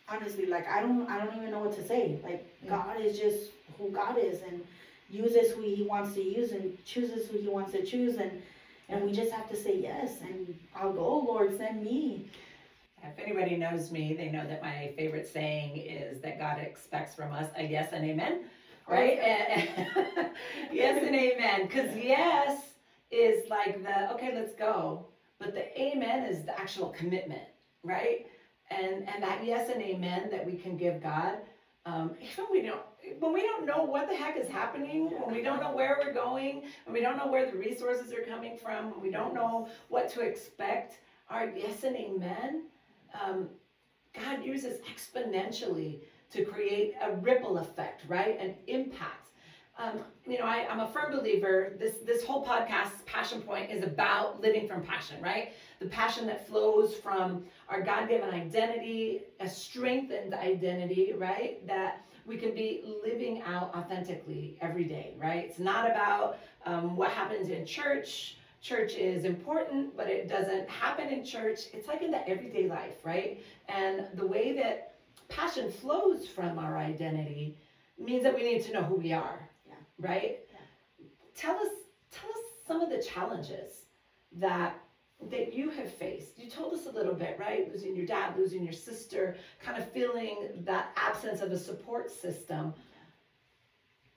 honestly 0.10 0.46
like 0.46 0.66
i 0.70 0.80
don't 0.80 1.10
i 1.10 1.24
don't 1.24 1.36
even 1.36 1.52
know 1.52 1.60
what 1.60 1.76
to 1.76 1.86
say. 1.86 2.20
Like 2.24 2.46
god 2.68 3.00
is 3.02 3.20
just 3.20 3.52
who 3.78 3.90
god 3.92 4.18
is 4.18 4.42
and 4.42 4.64
uses 5.10 5.52
who 5.54 5.62
he 5.62 5.84
wants 5.84 6.14
to 6.16 6.22
use 6.22 6.52
and 6.52 6.78
chooses 6.86 7.28
who 7.30 7.38
he 7.38 7.48
wants 7.48 7.72
to 7.74 7.86
choose. 7.86 8.16
And 8.18 8.42
and 8.90 9.04
we 9.04 9.12
just 9.12 9.32
have 9.32 9.50
to 9.50 9.56
say 9.56 9.78
yes 9.80 10.22
and 10.22 10.58
i'll 10.76 10.94
go 10.94 11.20
lord 11.20 11.58
send 11.58 11.84
me. 11.84 12.30
If 13.04 13.20
anybody 13.20 13.56
knows 13.58 13.92
me, 13.92 14.16
they 14.16 14.30
know 14.30 14.46
that 14.48 14.62
my 14.62 14.92
favorite 14.98 15.28
saying 15.32 15.78
is 15.78 16.20
that 16.22 16.40
God 16.40 16.58
expects 16.60 17.14
from 17.14 17.32
us 17.32 17.48
a 17.56 17.64
yes 17.64 17.90
and 17.94 18.04
amen, 18.04 18.46
right? 18.88 19.70
yes 20.78 21.04
and 21.06 21.16
amen. 21.16 21.68
Because 21.68 21.96
yes 21.96 22.62
is 23.12 23.50
like 23.50 23.84
the 23.84 24.12
okay, 24.14 24.32
let's 24.36 24.54
go, 24.54 25.08
but 25.40 25.54
the 25.54 25.80
amen 25.82 26.26
is 26.26 26.44
the 26.46 26.60
actual 26.60 26.90
commitment, 26.90 27.44
right? 27.84 28.28
And 28.70 29.08
and 29.08 29.24
that 29.24 29.44
yes 29.46 29.70
and 29.74 29.82
amen 29.82 30.30
that 30.32 30.46
we 30.46 30.58
can 30.58 30.78
give 30.78 31.02
God, 31.02 31.36
um, 31.86 32.12
even 32.22 32.46
we 32.52 32.62
don't 32.62 32.82
when 33.20 33.34
we 33.34 33.42
don't 33.42 33.66
know 33.66 33.84
what 33.84 34.10
the 34.10 34.16
heck 34.16 34.38
is 34.38 34.50
happening, 34.50 35.10
when 35.24 35.34
we 35.34 35.42
don't 35.42 35.62
know 35.62 35.72
where 35.72 35.98
we're 36.04 36.14
going, 36.14 36.64
when 36.86 36.94
we 36.94 37.02
don't 37.02 37.18
know 37.18 37.28
where 37.28 37.50
the 37.50 37.58
resources 37.58 38.12
are 38.12 38.24
coming 38.30 38.58
from, 38.58 38.92
when 38.92 39.02
we 39.02 39.12
don't 39.12 39.34
know 39.34 39.70
what 39.88 40.10
to 40.10 40.22
expect, 40.22 41.00
our 41.30 41.50
yes 41.50 41.84
and 41.84 41.96
amen 41.96 42.64
um, 43.24 43.50
God 44.14 44.44
uses 44.44 44.80
exponentially 44.94 46.00
to 46.32 46.44
create 46.44 46.96
a 47.02 47.16
ripple 47.18 47.58
effect, 47.58 48.04
right? 48.08 48.40
An 48.40 48.56
impact. 48.68 49.27
Um, 49.80 50.00
you 50.26 50.40
know, 50.40 50.46
I, 50.46 50.68
I'm 50.70 50.80
a 50.80 50.88
firm 50.88 51.12
believer. 51.12 51.74
This 51.78 51.98
this 52.00 52.24
whole 52.24 52.44
podcast, 52.44 53.06
Passion 53.06 53.42
Point, 53.42 53.70
is 53.70 53.84
about 53.84 54.42
living 54.42 54.68
from 54.68 54.82
passion, 54.82 55.22
right? 55.22 55.54
The 55.80 55.86
passion 55.86 56.26
that 56.28 56.48
flows 56.48 56.96
from 56.96 57.46
our 57.70 57.82
God-given 57.82 58.30
identity, 58.32 59.22
a 59.40 59.48
strengthened 59.48 60.34
identity, 60.34 61.14
right? 61.16 61.66
That 61.68 62.02
we 62.26 62.38
can 62.38 62.56
be 62.56 62.96
living 63.04 63.44
out 63.44 63.74
authentically 63.76 64.58
every 64.62 64.84
day, 64.86 65.14
right? 65.20 65.46
It's 65.46 65.60
not 65.60 65.90
about 65.90 66.40
um, 66.66 66.96
what 66.98 67.12
happens 67.12 67.50
in 67.50 67.66
church. 67.66 68.38
Church 68.60 68.96
is 68.96 69.26
important, 69.26 69.96
but 69.96 70.08
it 70.08 70.28
doesn't 70.28 70.68
happen 70.68 71.10
in 71.10 71.24
church. 71.24 71.62
It's 71.72 71.88
like 71.88 72.02
in 72.02 72.10
the 72.10 72.28
everyday 72.28 72.68
life, 72.68 72.96
right? 73.04 73.44
And 73.70 74.08
the 74.16 74.26
way 74.26 74.54
that 74.54 74.96
passion 75.30 75.72
flows 75.72 76.28
from 76.28 76.58
our 76.58 76.78
identity 76.80 77.56
means 78.00 78.24
that 78.24 78.34
we 78.36 78.44
need 78.44 78.64
to 78.64 78.74
know 78.74 78.82
who 78.82 78.96
we 78.96 79.14
are. 79.14 79.47
Right? 80.00 80.40
Yeah. 80.52 81.08
Tell 81.36 81.56
us, 81.56 81.72
tell 82.12 82.30
us 82.30 82.38
some 82.66 82.82
of 82.82 82.90
the 82.90 83.02
challenges 83.02 83.86
that 84.34 84.80
that 85.32 85.54
you 85.54 85.70
have 85.72 85.92
faced. 85.92 86.38
You 86.38 86.50
told 86.50 86.74
us 86.74 86.86
a 86.86 86.92
little 86.92 87.14
bit, 87.14 87.38
right? 87.40 87.72
Losing 87.72 87.96
your 87.96 88.06
dad, 88.06 88.38
losing 88.38 88.64
your 88.64 88.74
sister, 88.74 89.36
kind 89.64 89.82
of 89.82 89.92
feeling 89.92 90.50
that 90.60 90.92
absence 90.96 91.42
of 91.42 91.52
a 91.52 91.58
support 91.58 92.12
system. 92.12 92.74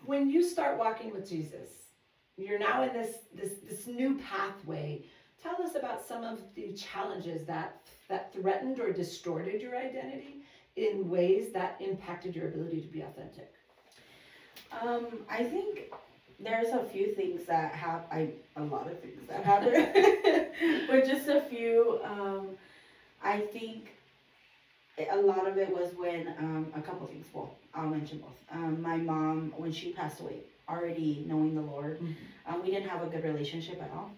When 0.04 0.28
you 0.28 0.42
start 0.42 0.78
walking 0.78 1.10
with 1.12 1.28
Jesus, 1.28 1.70
you're 2.36 2.58
now 2.58 2.82
in 2.82 2.92
this 2.92 3.16
this 3.34 3.54
this 3.68 3.86
new 3.86 4.18
pathway. 4.18 5.04
Tell 5.42 5.62
us 5.62 5.74
about 5.74 6.06
some 6.06 6.22
of 6.22 6.40
the 6.54 6.74
challenges 6.74 7.46
that 7.46 7.82
that 8.08 8.32
threatened 8.32 8.80
or 8.80 8.92
distorted 8.92 9.60
your 9.62 9.76
identity 9.76 10.42
in 10.76 11.08
ways 11.08 11.52
that 11.52 11.76
impacted 11.80 12.34
your 12.34 12.48
ability 12.48 12.80
to 12.80 12.88
be 12.88 13.00
authentic. 13.00 13.52
Um 14.82 15.06
i 15.28 15.42
think 15.42 15.90
there's 16.38 16.68
a 16.68 16.84
few 16.84 17.12
things 17.14 17.44
that 17.46 17.72
have 17.74 18.02
i 18.10 18.28
a 18.56 18.62
lot 18.62 18.86
of 18.90 18.98
things 19.00 19.26
that 19.28 19.44
happen 19.44 19.72
but 20.88 21.04
just 21.06 21.28
a 21.28 21.40
few 21.42 22.00
um 22.04 22.48
i 23.22 23.38
think 23.40 23.90
a 25.10 25.16
lot 25.16 25.46
of 25.48 25.56
it 25.56 25.70
was 25.74 25.94
when 25.96 26.28
um, 26.38 26.66
a 26.76 26.80
couple 26.82 27.06
things 27.06 27.26
well 27.32 27.54
i'll 27.74 27.88
mention 27.88 28.18
both. 28.18 28.36
Um, 28.52 28.80
my 28.82 28.96
mom 28.96 29.52
when 29.56 29.72
she 29.72 29.92
passed 29.92 30.20
away 30.20 30.36
already 30.68 31.24
knowing 31.26 31.54
the 31.54 31.60
lord 31.62 32.00
um, 32.46 32.62
we 32.62 32.70
didn't 32.70 32.88
have 32.88 33.02
a 33.02 33.06
good 33.06 33.24
relationship 33.24 33.80
at 33.82 33.90
all. 33.94 34.10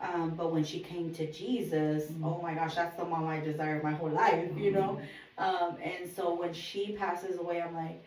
Um, 0.00 0.30
but 0.30 0.52
when 0.52 0.64
she 0.64 0.80
came 0.80 1.14
to 1.14 1.30
jesus 1.30 2.10
Mhm. 2.10 2.24
oh 2.24 2.40
my 2.42 2.54
gosh 2.54 2.74
that's 2.74 2.96
the 2.96 3.04
mom 3.04 3.26
i 3.28 3.38
desired 3.40 3.82
my 3.82 3.92
whole 3.92 4.10
life 4.10 4.50
you 4.56 4.70
know? 4.72 5.00
Um, 5.38 5.76
and 5.82 6.10
so 6.14 6.34
when 6.34 6.52
she 6.52 6.92
passes 6.92 7.38
away 7.38 7.62
i'm 7.62 7.74
like 7.74 8.02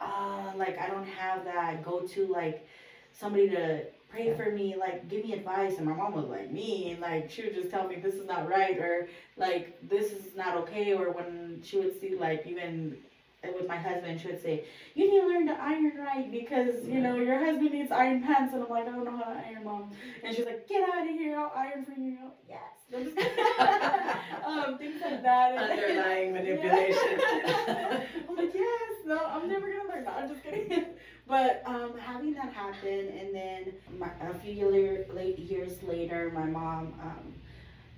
uh, 0.00 0.52
like 0.56 0.78
i 0.78 0.86
don't 0.86 1.06
have 1.06 1.44
that 1.44 1.84
go-to 1.84 2.26
like 2.26 2.66
somebody 3.12 3.48
to 3.48 3.82
pray 4.10 4.34
for 4.34 4.50
me 4.50 4.74
like 4.78 5.08
give 5.08 5.24
me 5.24 5.32
advice 5.32 5.76
and 5.76 5.86
my 5.86 5.92
mom 5.92 6.12
was 6.12 6.26
like 6.26 6.50
me 6.50 6.90
and 6.92 7.00
like 7.00 7.30
she 7.30 7.42
would 7.42 7.54
just 7.54 7.70
tell 7.70 7.86
me 7.86 7.96
this 7.96 8.14
is 8.14 8.26
not 8.26 8.48
right 8.48 8.78
or 8.78 9.08
like 9.36 9.76
this 9.88 10.12
is 10.12 10.34
not 10.34 10.56
okay 10.56 10.94
or 10.94 11.10
when 11.10 11.60
she 11.62 11.78
would 11.78 12.00
see 12.00 12.16
like 12.16 12.46
even 12.46 12.96
with 13.44 13.68
my 13.68 13.76
husband 13.76 14.20
she 14.20 14.28
would 14.28 14.42
say 14.42 14.64
you 14.94 15.10
need 15.10 15.20
to 15.20 15.26
learn 15.26 15.46
to 15.46 15.52
iron 15.60 15.92
right 15.98 16.30
because 16.30 16.84
you 16.86 17.00
know 17.00 17.16
your 17.16 17.38
husband 17.38 17.70
needs 17.70 17.92
iron 17.92 18.22
pants 18.22 18.52
and 18.54 18.62
i'm 18.62 18.68
like 18.68 18.86
i 18.86 18.90
don't 18.90 19.04
know 19.04 19.16
how 19.16 19.32
to 19.32 19.38
iron 19.46 19.64
mom 19.64 19.90
and 20.24 20.34
she's 20.34 20.44
like 20.46 20.66
get 20.68 20.88
out 20.88 21.02
of 21.02 21.08
here 21.08 21.38
i'll 21.38 21.52
iron 21.54 21.84
for 21.84 21.92
you 21.92 22.18
yes 22.48 22.77
um, 22.94 24.78
things 24.78 25.00
like 25.02 25.22
that. 25.22 25.58
Underlying 25.58 26.32
manipulation. 26.32 27.20
I'm 28.28 28.36
like, 28.36 28.54
yes, 28.54 28.92
no, 29.04 29.26
I'm 29.26 29.46
never 29.48 29.70
gonna 29.70 29.88
learn. 29.90 30.04
No, 30.04 30.10
I'm 30.12 30.28
just 30.28 30.42
kidding. 30.42 30.84
But 31.26 31.62
um, 31.66 31.98
having 31.98 32.32
that 32.34 32.54
happen, 32.54 33.08
and 33.08 33.34
then 33.34 33.72
my, 33.98 34.08
a 34.22 34.32
few 34.34 34.52
year, 34.52 35.04
late 35.12 35.38
years 35.38 35.82
later, 35.82 36.30
my 36.34 36.44
mom, 36.44 36.94
um, 37.02 37.34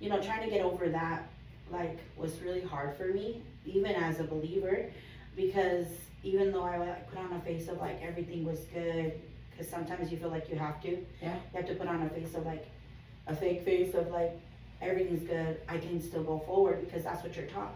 you 0.01 0.09
know, 0.09 0.21
trying 0.21 0.43
to 0.43 0.49
get 0.49 0.65
over 0.65 0.89
that, 0.89 1.29
like, 1.71 1.99
was 2.17 2.41
really 2.41 2.61
hard 2.61 2.97
for 2.97 3.05
me, 3.05 3.41
even 3.65 3.95
as 3.95 4.19
a 4.19 4.25
believer, 4.25 4.91
because 5.37 5.87
even 6.23 6.51
though 6.51 6.63
I 6.63 6.77
like, 6.77 7.09
put 7.09 7.19
on 7.19 7.31
a 7.31 7.39
face 7.39 7.69
of 7.69 7.77
like 7.77 8.01
everything 8.03 8.43
was 8.43 8.59
good, 8.73 9.13
because 9.51 9.69
sometimes 9.69 10.11
you 10.11 10.17
feel 10.17 10.29
like 10.29 10.49
you 10.49 10.57
have 10.57 10.81
to. 10.81 10.97
Yeah. 11.21 11.35
You 11.35 11.61
have 11.61 11.67
to 11.67 11.75
put 11.75 11.87
on 11.87 12.01
a 12.01 12.09
face 12.09 12.35
of 12.35 12.45
like, 12.45 12.67
a 13.27 13.35
fake 13.35 13.63
face 13.63 13.93
of 13.93 14.09
like 14.09 14.37
everything's 14.81 15.27
good. 15.27 15.59
I 15.67 15.77
can 15.77 16.01
still 16.01 16.23
go 16.23 16.39
forward 16.39 16.85
because 16.85 17.03
that's 17.03 17.23
what 17.23 17.35
you're 17.35 17.45
taught. 17.47 17.75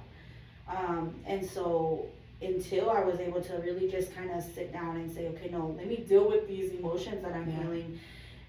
Um, 0.67 1.15
and 1.25 1.45
so 1.45 2.05
until 2.41 2.89
I 2.89 3.01
was 3.01 3.19
able 3.19 3.41
to 3.41 3.53
really 3.57 3.89
just 3.89 4.13
kind 4.15 4.31
of 4.31 4.43
sit 4.43 4.74
down 4.74 4.97
and 4.97 5.12
say, 5.13 5.27
okay, 5.29 5.50
no, 5.50 5.75
let 5.77 5.88
me 5.88 5.97
deal 5.97 6.27
with 6.27 6.47
these 6.47 6.71
emotions 6.71 7.24
that 7.24 7.33
I'm 7.33 7.50
Yeah. 7.50 7.62
feeling, 7.62 8.00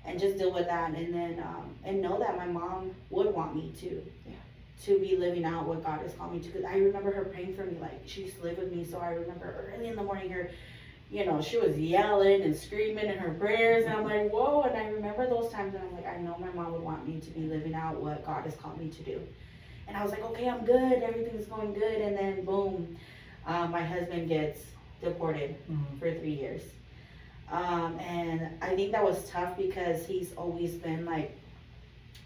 and 0.04 0.18
just 0.18 0.38
deal 0.38 0.52
with 0.52 0.66
that, 0.66 0.94
and 0.94 1.12
then 1.14 1.40
um, 1.40 1.74
and 1.84 2.00
know 2.00 2.18
that 2.18 2.36
my 2.36 2.46
mom 2.46 2.92
would 3.10 3.32
want 3.34 3.54
me 3.54 3.72
to. 3.80 4.02
Yeah. 4.26 4.34
To 4.84 4.98
be 4.98 5.16
living 5.16 5.44
out 5.44 5.66
what 5.66 5.82
God 5.82 6.00
has 6.00 6.12
called 6.14 6.32
me 6.34 6.40
to, 6.40 6.46
because 6.48 6.64
I 6.64 6.76
remember 6.76 7.10
her 7.10 7.24
praying 7.24 7.54
for 7.54 7.64
me. 7.64 7.78
Like 7.80 8.02
she 8.06 8.22
used 8.22 8.36
to 8.36 8.42
live 8.42 8.58
with 8.58 8.70
me, 8.72 8.84
so 8.84 8.98
I 8.98 9.08
remember 9.14 9.72
early 9.74 9.88
in 9.88 9.96
the 9.96 10.02
morning 10.02 10.30
her 10.30 10.50
you 11.10 11.24
know, 11.24 11.40
she 11.40 11.58
was 11.58 11.78
yelling 11.78 12.42
and 12.42 12.54
screaming 12.56 13.06
in 13.06 13.18
her 13.18 13.32
prayers, 13.34 13.84
and 13.84 13.94
I'm 13.94 14.04
like, 14.04 14.30
whoa. 14.30 14.62
And 14.62 14.76
I 14.76 14.88
remember 14.88 15.28
those 15.28 15.50
times, 15.52 15.74
and 15.74 15.84
I'm 15.84 15.94
like, 15.94 16.06
I 16.06 16.18
know 16.18 16.36
my 16.40 16.50
mom 16.50 16.72
would 16.72 16.82
want 16.82 17.06
me 17.06 17.20
to 17.20 17.30
be 17.30 17.42
living 17.42 17.74
out 17.74 17.96
what 17.96 18.24
God 18.26 18.44
has 18.44 18.54
called 18.56 18.78
me 18.78 18.88
to 18.88 19.02
do. 19.02 19.20
And 19.88 19.96
I 19.96 20.02
was 20.02 20.10
like, 20.10 20.24
okay, 20.24 20.48
I'm 20.48 20.64
good, 20.64 21.02
everything's 21.02 21.46
going 21.46 21.72
good. 21.74 22.00
And 22.00 22.16
then, 22.16 22.44
boom, 22.44 22.96
um, 23.46 23.70
my 23.70 23.82
husband 23.82 24.28
gets 24.28 24.60
deported 25.00 25.54
Mhm. 25.70 25.98
for 26.00 26.12
three 26.12 26.32
years. 26.34 26.62
Um, 27.52 27.98
and 28.00 28.48
I 28.60 28.74
think 28.74 28.90
that 28.90 29.04
was 29.04 29.28
tough 29.30 29.56
because 29.56 30.04
he's 30.06 30.34
always 30.34 30.74
been 30.74 31.04
like 31.04 31.36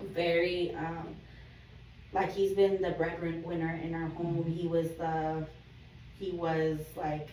very, 0.00 0.75
um, 0.75 1.14
like 2.14 2.32
he's 2.32 2.52
been 2.52 2.80
the 2.80 2.92
breadwinner 2.92 3.78
in 3.82 3.94
our 3.94 4.08
home. 4.08 4.44
He 4.44 4.66
was 4.66 4.88
the, 4.92 5.46
he 6.18 6.30
was 6.30 6.78
like 6.96 7.28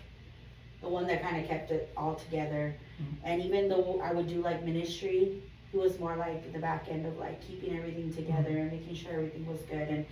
the 0.82 0.88
one 0.88 1.08
that 1.08 1.22
kind 1.22 1.42
of 1.42 1.48
kept 1.48 1.72
it 1.72 1.92
all 1.98 2.16
together. 2.16 2.74
Mhm. 3.02 3.06
And 3.24 3.42
even 3.42 3.68
though 3.70 4.00
I 4.04 4.14
would 4.14 4.28
do 4.28 4.42
like 4.42 4.64
ministry, 4.64 5.42
he 5.72 5.78
was 5.78 6.00
more 6.00 6.16
like 6.16 6.52
the 6.54 6.60
back 6.60 6.88
end 6.90 7.06
of 7.06 7.18
like 7.18 7.42
keeping 7.48 7.76
everything 7.78 8.14
together 8.14 8.50
and 8.50 8.72
making 8.72 8.96
sure 8.96 9.14
everything 9.14 9.46
was 9.48 9.60
good. 9.70 9.88
And 9.90 10.06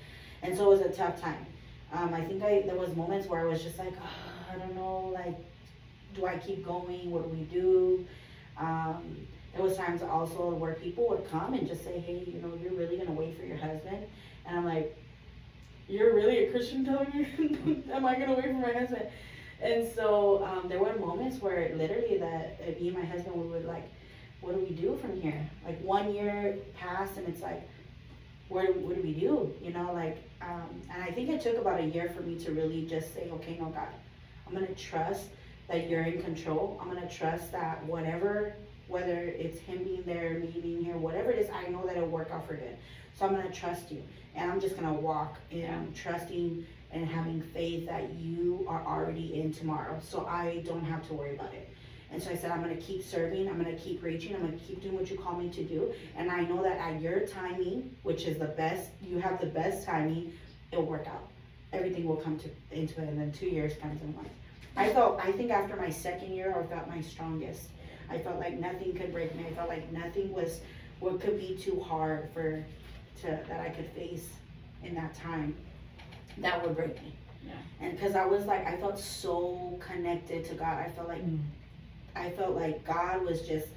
and 0.43 0.55
so 0.55 0.65
it 0.72 0.77
was 0.77 0.81
a 0.81 0.89
tough 0.91 1.19
time. 1.22 1.45
Um, 1.93 2.13
I 2.13 2.22
think 2.22 2.43
I 2.43 2.62
there 2.65 2.75
was 2.75 2.95
moments 2.95 3.27
where 3.27 3.41
I 3.41 3.45
was 3.45 3.63
just 3.63 3.77
like, 3.79 3.93
"Ah, 4.01 4.53
I 4.53 4.57
don't 4.57 4.75
know, 4.75 5.12
like, 5.13 5.36
do 6.15 6.25
I 6.25 6.38
keep 6.38 6.65
going? 6.65 7.10
What 7.12 7.24
do 7.24 7.29
we 7.29 7.43
do? 7.45 8.05
Um, 8.57 9.27
there 9.53 9.63
was 9.63 9.77
times 9.77 10.01
also 10.01 10.50
where 10.53 10.74
people 10.74 11.07
would 11.10 11.29
come 11.31 11.53
and 11.53 11.65
just 11.67 11.84
say, 11.86 12.00
hey, 12.00 12.24
you 12.27 12.41
know, 12.41 12.53
you're 12.62 12.74
really 12.74 12.98
gonna 12.98 13.12
wait 13.13 13.38
for 13.39 13.45
your 13.45 13.57
husband, 13.57 14.05
and 14.45 14.57
I'm 14.57 14.65
like, 14.65 14.98
you're 15.88 16.13
really 16.13 16.45
a 16.45 16.51
Christian 16.51 16.84
telling 16.84 17.12
me, 17.65 17.84
am 17.93 18.05
I 18.05 18.15
gonna 18.19 18.34
wait 18.34 18.45
for 18.45 18.53
my 18.53 18.74
husband? 18.74 19.07
And 19.65 19.91
so 19.95 20.45
um, 20.45 20.69
there 20.69 20.79
were 20.79 20.95
moments 21.00 21.41
where 21.41 21.75
literally 21.75 22.17
that 22.19 22.62
uh, 22.62 22.79
me 22.79 22.89
and 22.89 22.98
my 23.00 23.05
husband 23.05 23.36
we 23.36 23.48
would 23.48 23.65
like, 23.65 23.89
what 24.41 24.53
do 24.53 24.62
we 24.63 24.75
do 24.75 24.95
from 25.01 25.19
here? 25.19 25.50
Like 25.65 25.81
one 25.81 26.13
year 26.13 26.57
passed 26.79 27.17
and 27.17 27.27
it's 27.27 27.41
like, 27.41 27.67
where 28.48 28.72
what 28.74 28.95
do 28.95 29.01
we 29.01 29.13
do? 29.13 29.51
You 29.63 29.74
know, 29.74 29.91
like, 29.91 30.17
um, 30.39 30.69
and 30.93 31.01
I 31.01 31.12
think 31.12 31.29
it 31.29 31.41
took 31.41 31.57
about 31.57 31.79
a 31.79 31.84
year 31.86 32.12
for 32.15 32.22
me 32.22 32.38
to 32.45 32.51
really 32.51 32.86
just 32.86 33.15
say, 33.15 33.27
okay, 33.34 33.57
no, 33.60 33.65
God, 33.65 33.88
I'm 34.45 34.53
gonna 34.53 34.67
trust 34.75 35.25
that 35.67 35.89
you're 35.89 36.03
in 36.03 36.22
control. 36.22 36.77
I'm 36.79 36.87
gonna 36.94 37.09
trust 37.09 37.51
that 37.53 37.83
whatever, 37.85 38.53
whether 38.87 39.18
it's 39.20 39.59
him 39.59 39.83
being 39.83 40.03
there, 40.05 40.37
me 40.37 40.53
being 40.61 40.83
here, 40.83 40.96
whatever 40.96 41.31
it 41.31 41.39
is, 41.39 41.50
I 41.50 41.68
know 41.70 41.83
that 41.87 41.98
it'll 41.98 42.07
work 42.09 42.29
out 42.31 42.46
for 42.46 42.53
good. 42.53 42.77
So 43.18 43.25
I'm 43.25 43.33
gonna 43.33 43.51
trust 43.51 43.92
you, 43.92 44.03
and 44.35 44.51
I'm 44.51 44.59
just 44.61 44.75
gonna 44.75 44.94
walk 44.94 45.37
in 45.50 45.61
Yeah. 45.61 45.81
trusting 45.96 46.68
and 46.91 47.07
having 47.07 47.41
faith 47.41 47.87
that 47.87 48.13
you 48.13 48.65
are 48.67 48.83
already 48.85 49.39
in 49.41 49.53
tomorrow, 49.53 50.00
so 50.01 50.25
I 50.25 50.63
don't 50.65 50.85
have 50.85 51.05
to 51.07 51.13
worry 51.13 51.35
about 51.35 51.53
it. 51.53 51.69
And 52.11 52.21
so 52.21 52.31
I 52.31 52.35
said, 52.35 52.51
I'm 52.51 52.61
gonna 52.61 52.75
keep 52.75 53.03
serving, 53.03 53.50
I'm 53.50 53.57
gonna 53.57 53.75
keep 53.75 54.01
reaching, 54.03 54.35
I'm 54.35 54.41
gonna 54.41 54.57
keep 54.57 54.81
doing 54.81 54.95
what 54.95 55.09
you 55.09 55.17
call 55.17 55.37
me 55.37 55.50
to 55.50 55.63
do. 55.63 55.93
And 56.15 56.31
I 56.31 56.41
know 56.41 56.63
that 56.63 56.77
at 56.77 57.01
your 57.01 57.21
timing, 57.21 57.95
which 58.03 58.25
is 58.25 58.37
the 58.37 58.45
best, 58.45 58.89
you 59.01 59.19
have 59.19 59.41
the 59.41 59.48
best 59.48 59.85
timing, 59.85 60.31
it'll 60.71 60.85
work 60.85 61.07
out. 61.07 61.29
Everything 61.74 62.05
will 62.05 62.15
come 62.15 62.39
to, 62.39 62.50
into 62.71 63.01
it, 63.01 63.09
and 63.09 63.19
then 63.19 63.31
two 63.31 63.48
years 63.48 63.74
comes 63.81 64.01
and 64.01 64.15
like, 64.15 64.31
I 64.77 64.93
felt, 64.93 65.19
I 65.19 65.31
think 65.31 65.51
after 65.51 65.75
my 65.75 65.89
second 65.89 66.31
year, 66.31 66.55
I 66.57 66.65
felt 66.74 66.87
my 66.87 67.01
strongest. 67.01 67.69
I 68.09 68.19
felt 68.19 68.39
like 68.39 68.59
nothing 68.59 68.93
could 68.93 69.11
break 69.11 69.35
me, 69.35 69.45
I 69.50 69.53
felt 69.53 69.67
like 69.67 69.91
nothing 69.91 70.31
was, 70.31 70.61
what 71.00 71.19
could 71.19 71.39
be 71.39 71.57
too 71.57 71.79
hard 71.81 72.29
for, 72.33 72.63
to, 73.21 73.39
that 73.48 73.59
I 73.59 73.69
could 73.69 73.89
face 73.91 74.29
in 74.83 74.93
that 74.95 75.15
time, 75.15 75.55
that 76.39 76.61
would 76.61 76.75
break 76.75 76.95
me. 77.01 77.13
Yeah. 77.45 77.53
And 77.81 78.00
cause 78.00 78.15
I 78.15 78.25
was 78.25 78.45
like, 78.45 78.65
I 78.65 78.77
felt 78.77 79.00
so 79.00 79.79
connected 79.79 80.45
to 80.45 80.55
God, 80.55 80.79
I 80.79 80.89
felt 80.89 81.07
like 81.07 81.24
Mm. 81.24 81.39
I 82.15 82.29
felt 82.29 82.55
like 82.55 82.85
God 82.85 83.25
was 83.25 83.41
just 83.41 83.67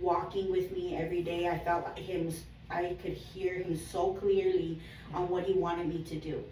walking 0.00 0.50
with 0.50 0.72
me 0.72 0.96
every 0.96 1.22
day. 1.22 1.48
I 1.48 1.58
felt 1.58 1.84
like 1.84 1.98
him, 1.98 2.32
I 2.70 2.96
could 3.02 3.12
hear 3.12 3.54
him 3.54 3.76
so 3.76 4.14
clearly 4.14 4.80
on 5.12 5.28
what 5.28 5.44
he 5.44 5.52
wanted 5.52 5.88
me 5.88 6.02
to 6.04 6.16
do. 6.16 6.42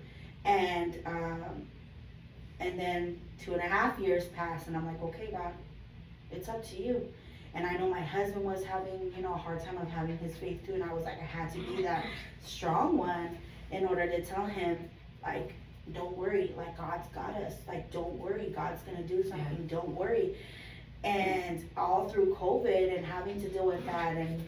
And, 0.44 0.99
um, 1.07 1.66
and 2.61 2.79
then 2.79 3.18
two 3.42 3.55
and 3.55 3.62
a 3.62 3.66
half 3.66 3.99
years 3.99 4.27
passed 4.27 4.66
and 4.66 4.77
I'm 4.77 4.87
like, 4.87 5.03
okay, 5.03 5.29
God, 5.31 5.53
it's 6.31 6.49
up 6.49 6.62
to 6.68 6.83
you. 6.83 7.09
And 7.55 7.66
I 7.66 7.73
know 7.79 7.88
my 7.88 8.03
husband 8.03 8.44
was 8.44 8.62
having, 8.64 9.12
you 9.16 9.23
know, 9.23 9.33
a 9.33 9.38
hard 9.38 9.64
time 9.64 9.79
of 9.79 9.88
having 9.88 10.18
his 10.18 10.37
faith 10.37 10.64
too. 10.66 10.75
And 10.75 10.85
I 10.85 10.92
was 10.92 11.05
like, 11.05 11.18
I 11.20 11.25
had 11.25 11.51
to 11.55 11.59
be 11.59 11.83
that 11.83 12.05
strong 12.44 12.96
one 12.99 13.38
in 13.73 13.87
order 13.87 14.07
to 14.07 14.23
tell 14.23 14.44
him, 14.44 14.79
like, 15.23 15.53
don't 15.93 16.17
worry, 16.17 16.53
like 16.57 16.77
God's 16.77 17.09
got 17.09 17.35
us. 17.35 17.55
Like, 17.67 17.91
don't 17.91 18.19
worry, 18.19 18.53
God's 18.55 18.83
gonna 18.83 19.03
do 19.03 19.23
something. 19.29 19.67
Don't 19.67 19.89
worry. 19.89 20.37
And 21.03 21.69
all 21.77 22.09
through 22.09 22.35
COVID 22.35 22.97
and 22.97 23.05
having 23.05 23.41
to 23.41 23.49
deal 23.49 23.67
with 23.67 23.85
that 23.87 24.17
and 24.17 24.47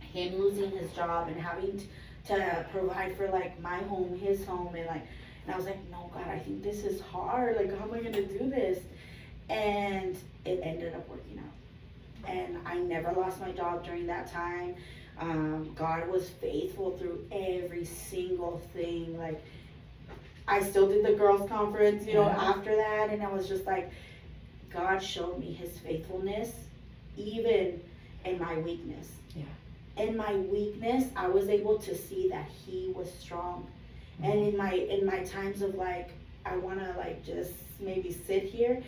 him 0.00 0.38
losing 0.38 0.70
his 0.70 0.90
job 0.92 1.28
and 1.28 1.40
having 1.40 1.82
to 2.26 2.66
provide 2.70 3.16
for 3.16 3.28
like 3.28 3.60
my 3.60 3.78
home, 3.78 4.16
his 4.18 4.44
home, 4.44 4.74
and 4.74 4.86
like, 4.86 5.06
and 5.44 5.54
I 5.54 5.56
was 5.56 5.66
like, 5.66 5.78
no, 5.90 6.10
God, 6.14 6.26
I 6.28 6.38
think 6.38 6.62
this 6.62 6.84
is 6.84 7.00
hard. 7.00 7.56
Like, 7.56 7.76
how 7.76 7.84
am 7.84 7.92
I 7.92 7.98
gonna 7.98 8.22
do 8.22 8.50
this? 8.50 8.78
And 9.50 10.16
it 10.44 10.60
ended 10.62 10.94
up 10.94 11.06
working 11.08 11.38
out. 11.38 12.30
And 12.30 12.56
I 12.64 12.78
never 12.78 13.12
lost 13.12 13.40
my 13.40 13.52
job 13.52 13.84
during 13.84 14.06
that 14.06 14.32
time. 14.32 14.76
Um, 15.20 15.72
God 15.74 16.08
was 16.08 16.28
faithful 16.28 16.96
through 16.96 17.26
every 17.30 17.84
single 17.84 18.62
thing. 18.72 19.18
Like, 19.18 19.44
I 20.46 20.62
still 20.62 20.88
did 20.88 21.04
the 21.04 21.12
girls' 21.14 21.48
conference, 21.48 22.06
you 22.06 22.14
know, 22.14 22.26
Yeah. 22.26 22.50
after 22.50 22.76
that, 22.76 23.10
and 23.10 23.22
I 23.22 23.32
was 23.32 23.48
just 23.48 23.64
like, 23.66 23.90
God 24.70 24.98
showed 25.02 25.38
me 25.38 25.52
His 25.52 25.78
faithfulness, 25.78 26.52
even 27.16 27.80
in 28.24 28.38
my 28.38 28.58
weakness. 28.58 29.08
Yeah. 29.34 29.44
In 29.96 30.16
my 30.16 30.34
weakness, 30.34 31.04
I 31.16 31.28
was 31.28 31.48
able 31.48 31.78
to 31.78 31.94
see 31.96 32.28
that 32.28 32.48
He 32.48 32.92
was 32.94 33.12
strong, 33.14 33.66
mm-hmm. 34.20 34.30
and 34.30 34.40
in 34.48 34.56
my 34.56 34.72
in 34.74 35.06
my 35.06 35.24
times 35.24 35.62
of 35.62 35.74
like, 35.76 36.10
I 36.44 36.56
want 36.56 36.80
to 36.80 36.92
like 36.98 37.24
just 37.24 37.52
maybe 37.80 38.12
sit 38.12 38.42
here, 38.44 38.82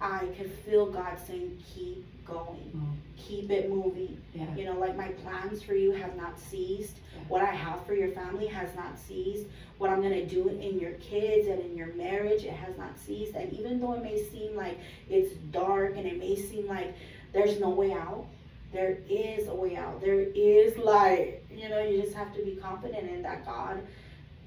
I 0.00 0.26
could 0.38 0.50
feel 0.64 0.86
God 0.86 1.18
saying, 1.26 1.58
"Keep 1.74 2.04
going, 2.26 2.70
Mm. 2.74 2.96
keep 3.16 3.50
it 3.50 3.70
moving." 3.70 4.20
Yeah. 4.34 4.54
You 4.56 4.64
know, 4.66 4.78
like 4.78 4.96
my 4.96 5.08
plans 5.08 5.62
for 5.62 5.74
you 5.74 5.92
have 5.92 6.16
not 6.16 6.38
ceased. 6.38 6.96
Yeah. 7.14 7.22
What 7.28 7.42
I 7.42 7.54
have 7.54 7.84
for 7.86 7.94
your 7.94 8.08
family 8.10 8.46
has 8.46 8.74
not 8.74 8.98
ceased. 8.98 9.46
What 9.78 9.90
I'm 9.90 10.02
gonna 10.02 10.24
do 10.26 10.48
in 10.48 10.78
your 10.78 10.92
kids 10.92 11.48
and 11.48 11.60
in 11.60 11.76
your 11.76 11.92
marriage, 11.94 12.44
it 12.44 12.52
has 12.52 12.76
not 12.78 12.98
ceased. 12.98 13.34
And 13.34 13.52
even 13.52 13.80
though 13.80 13.92
it 13.94 14.02
may 14.02 14.22
seem 14.22 14.56
like 14.56 14.78
it's 15.10 15.34
dark 15.52 15.96
and 15.96 16.06
it 16.06 16.18
may 16.18 16.36
seem 16.36 16.66
like 16.66 16.94
there's 17.32 17.58
no 17.60 17.70
way 17.70 17.92
out, 17.92 18.26
there 18.72 18.98
is 19.08 19.48
a 19.48 19.54
way 19.54 19.76
out. 19.76 20.00
There 20.00 20.20
is 20.20 20.76
light. 20.78 21.40
You 21.50 21.68
know, 21.68 21.80
you 21.82 22.02
just 22.02 22.14
have 22.14 22.34
to 22.34 22.42
be 22.42 22.56
confident 22.56 23.08
in 23.10 23.22
that 23.22 23.44
God 23.46 23.80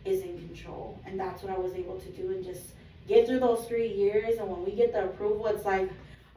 is 0.05 0.21
in 0.21 0.37
control. 0.47 0.99
And 1.05 1.19
that's 1.19 1.43
what 1.43 1.51
I 1.53 1.57
was 1.57 1.73
able 1.73 1.99
to 1.99 2.09
do 2.11 2.29
and 2.31 2.43
just 2.43 2.71
get 3.07 3.27
through 3.27 3.39
those 3.39 3.65
three 3.67 3.87
years. 3.91 4.37
And 4.37 4.49
when 4.49 4.63
we 4.63 4.71
get 4.71 4.93
the 4.93 5.05
approval, 5.05 5.47
it's 5.47 5.65
like 5.65 5.89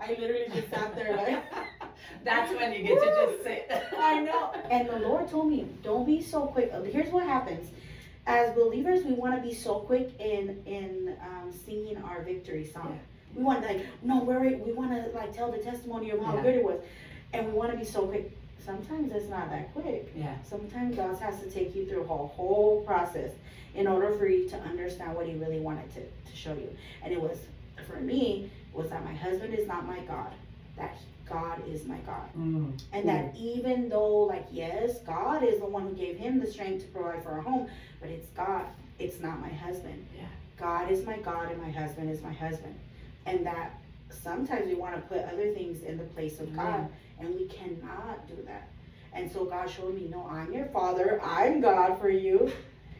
I 0.02 0.16
literally 0.18 0.46
just 0.52 0.70
sat 0.70 0.94
there 0.96 1.16
like 1.16 1.42
That's 2.24 2.52
when 2.54 2.72
you 2.72 2.82
get 2.84 2.98
to 3.00 3.26
just 3.32 3.42
sit. 3.44 3.70
I 3.98 4.20
know. 4.20 4.52
And 4.70 4.88
the 4.88 4.98
Lord 4.98 5.28
told 5.30 5.50
me, 5.50 5.66
don't 5.82 6.04
be 6.04 6.20
so 6.22 6.46
quick. 6.46 6.72
Here's 6.92 7.10
what 7.12 7.24
happens. 7.26 7.70
As 8.26 8.54
believers, 8.54 9.04
we 9.04 9.12
want 9.12 9.34
to 9.36 9.42
be 9.48 9.54
so 9.54 9.80
quick 9.80 10.10
in 10.20 10.62
in 10.66 11.16
um, 11.22 11.52
singing 11.52 11.96
our 12.04 12.22
victory 12.22 12.64
song. 12.64 12.98
We 13.34 13.42
want 13.42 13.64
like, 13.64 13.86
no, 14.02 14.22
we're 14.22 14.56
we 14.56 14.72
want 14.72 14.92
to 14.92 15.10
like 15.18 15.32
tell 15.34 15.50
the 15.50 15.58
testimony 15.58 16.10
of 16.10 16.20
how 16.20 16.34
Yeah. 16.36 16.42
good 16.42 16.54
it 16.56 16.64
was, 16.64 16.80
and 17.32 17.46
we 17.46 17.52
want 17.52 17.72
to 17.72 17.78
be 17.78 17.84
so 17.84 18.06
quick. 18.06 18.30
sometimes 18.64 19.10
it's 19.12 19.28
not 19.28 19.50
that 19.50 19.72
quick. 19.74 20.12
Yeah. 20.16 20.36
Sometimes 20.48 20.94
God 20.96 21.18
has 21.18 21.40
to 21.40 21.50
take 21.50 21.74
you 21.74 21.86
through 21.86 22.02
a 22.02 22.06
whole, 22.06 22.28
whole 22.36 22.82
process 22.82 23.32
in 23.74 23.86
order 23.88 24.12
for 24.16 24.26
you 24.28 24.48
to 24.50 24.56
understand 24.58 25.16
what 25.16 25.26
He 25.26 25.34
really 25.34 25.58
wanted 25.58 25.88
to, 25.94 26.00
to 26.00 26.36
show 26.36 26.52
you. 26.52 26.70
And 27.02 27.12
it 27.12 27.20
was, 27.20 27.38
for 27.86 28.00
me, 28.00 28.50
was 28.72 28.90
that 28.90 29.04
my 29.04 29.14
husband 29.14 29.54
is 29.54 29.66
not 29.66 29.86
my 29.86 30.00
God, 30.00 30.32
that 30.76 30.96
God 31.28 31.62
is 31.68 31.84
my 31.84 31.98
God. 31.98 32.28
Mm. 32.38 32.80
And 32.92 33.08
that 33.08 33.34
even 33.36 33.88
though, 33.88 34.24
like, 34.24 34.46
yes, 34.50 35.00
God 35.00 35.42
is 35.42 35.60
the 35.60 35.66
one 35.66 35.84
who 35.84 35.94
gave 35.94 36.16
him 36.16 36.40
the 36.40 36.46
strength 36.46 36.84
to 36.84 36.88
provide 36.90 37.22
for 37.22 37.38
a 37.38 37.42
home, 37.42 37.68
but 38.00 38.10
it's 38.10 38.28
God, 38.30 38.64
it's 38.98 39.20
not 39.20 39.40
my 39.40 39.48
husband. 39.48 40.06
Yeah. 40.16 40.24
God 40.58 40.90
is 40.90 41.04
my 41.04 41.18
God 41.18 41.50
and 41.50 41.60
my 41.60 41.70
husband 41.70 42.10
is 42.10 42.22
my 42.22 42.32
husband. 42.32 42.78
And 43.26 43.46
that 43.46 43.78
sometimes 44.10 44.66
we 44.66 44.74
want 44.74 44.94
to 44.94 45.00
put 45.02 45.24
other 45.24 45.52
things 45.52 45.82
in 45.82 45.96
the 45.96 46.04
place 46.04 46.40
of 46.40 46.54
God, 46.54 46.88
and 47.18 47.34
we 47.34 47.46
cannot 47.46 48.26
do 48.28 48.36
that. 48.46 48.68
And 49.12 49.30
so 49.30 49.44
God 49.44 49.70
showed 49.70 49.94
me, 49.94 50.08
no, 50.10 50.26
I'm 50.28 50.52
your 50.52 50.66
father, 50.66 51.20
I'm 51.22 51.60
God 51.60 52.00
for 52.00 52.08
you, 52.08 52.50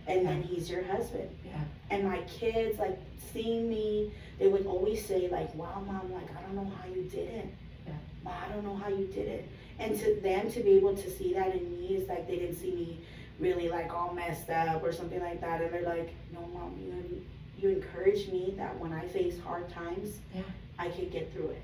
and 0.06 0.26
then 0.26 0.42
He's 0.42 0.70
your 0.70 0.84
husband. 0.84 1.28
Yeah. 1.44 1.60
And 1.90 2.04
my 2.04 2.18
kids, 2.22 2.78
like, 2.78 2.98
seeing 3.32 3.68
me, 3.68 4.12
they 4.38 4.48
would 4.48 4.66
always 4.66 5.04
say, 5.04 5.28
like, 5.28 5.54
wow, 5.54 5.82
mom, 5.86 6.12
like, 6.12 6.28
I 6.36 6.42
don't 6.42 6.54
know 6.56 6.70
how 6.80 6.88
you 6.88 7.02
did 7.02 7.28
it. 7.28 7.54
Yeah. 7.86 7.92
Mom, 8.24 8.34
I 8.44 8.52
don't 8.52 8.64
know 8.64 8.76
how 8.76 8.88
you 8.88 9.06
did 9.06 9.28
it. 9.28 9.48
And 9.78 9.98
to 9.98 10.20
them 10.20 10.50
to 10.52 10.60
be 10.60 10.72
able 10.72 10.96
to 10.96 11.10
see 11.10 11.32
that 11.34 11.54
in 11.54 11.70
me 11.70 11.96
is 11.96 12.08
like 12.08 12.26
they 12.28 12.36
didn't 12.36 12.56
see 12.56 12.70
me 12.72 13.00
really 13.40 13.68
like 13.68 13.92
all 13.92 14.12
messed 14.14 14.50
up 14.50 14.82
or 14.82 14.92
something 14.92 15.20
like 15.20 15.40
that. 15.40 15.60
And 15.60 15.72
they're 15.72 15.82
like, 15.82 16.14
no, 16.32 16.40
mom, 16.54 16.78
you 16.80 17.24
you 17.58 17.68
encouraged 17.76 18.32
me 18.32 18.54
that 18.56 18.78
when 18.80 18.92
I 18.92 19.06
face 19.08 19.38
hard 19.40 19.68
times, 19.70 20.18
Yeah. 20.34 20.42
I 20.78 20.88
could 20.88 21.12
get 21.12 21.32
through 21.32 21.50
it. 21.50 21.62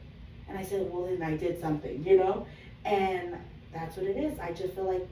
And 0.48 0.56
I 0.56 0.62
said, 0.62 0.88
well, 0.90 1.06
then 1.06 1.22
I 1.22 1.36
did 1.36 1.60
something, 1.60 2.04
you 2.04 2.16
know? 2.16 2.46
And 2.84 3.36
that's 3.72 3.96
what 3.96 4.06
it 4.06 4.16
is. 4.16 4.38
I 4.38 4.52
just 4.52 4.74
feel 4.74 4.84
like, 4.84 5.06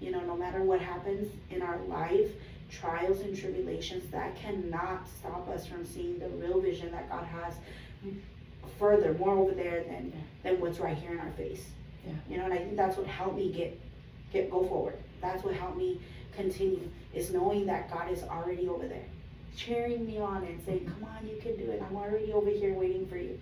you 0.00 0.10
know, 0.10 0.20
no 0.20 0.36
matter 0.36 0.62
what 0.62 0.80
happens 0.80 1.32
in 1.50 1.62
our 1.62 1.78
life, 1.88 2.30
trials 2.70 3.20
and 3.20 3.36
tribulations, 3.36 4.10
that 4.10 4.36
cannot 4.36 5.06
stop 5.08 5.48
us 5.48 5.66
from 5.66 5.84
seeing 5.84 6.18
the 6.18 6.28
real 6.28 6.60
vision 6.60 6.90
that 6.92 7.08
God 7.08 7.24
has 7.24 7.54
further, 8.78 9.14
more 9.14 9.36
over 9.36 9.52
there 9.52 9.84
than, 9.84 10.12
than 10.42 10.60
what's 10.60 10.78
right 10.78 10.96
here 10.96 11.12
in 11.12 11.20
our 11.20 11.32
face. 11.32 11.64
Yeah. 12.06 12.12
You 12.28 12.36
know, 12.38 12.44
and 12.44 12.54
I 12.54 12.58
think 12.58 12.76
that's 12.76 12.96
what 12.96 13.06
helped 13.06 13.36
me 13.36 13.50
get, 13.52 13.80
get, 14.32 14.50
go 14.50 14.66
forward. 14.66 14.98
That's 15.20 15.42
what 15.44 15.54
helped 15.54 15.76
me 15.76 16.00
continue, 16.34 16.88
is 17.14 17.30
knowing 17.32 17.66
that 17.66 17.90
God 17.90 18.10
is 18.10 18.22
already 18.22 18.68
over 18.68 18.86
there, 18.86 19.06
cheering 19.56 20.06
me 20.06 20.18
on 20.18 20.44
and 20.44 20.60
saying, 20.64 20.84
come 20.86 21.08
on, 21.08 21.26
you 21.26 21.36
can 21.40 21.56
do 21.56 21.70
it. 21.70 21.82
I'm 21.88 21.96
already 21.96 22.32
over 22.32 22.50
here 22.50 22.74
waiting 22.74 23.06
for 23.06 23.16
you. 23.16 23.38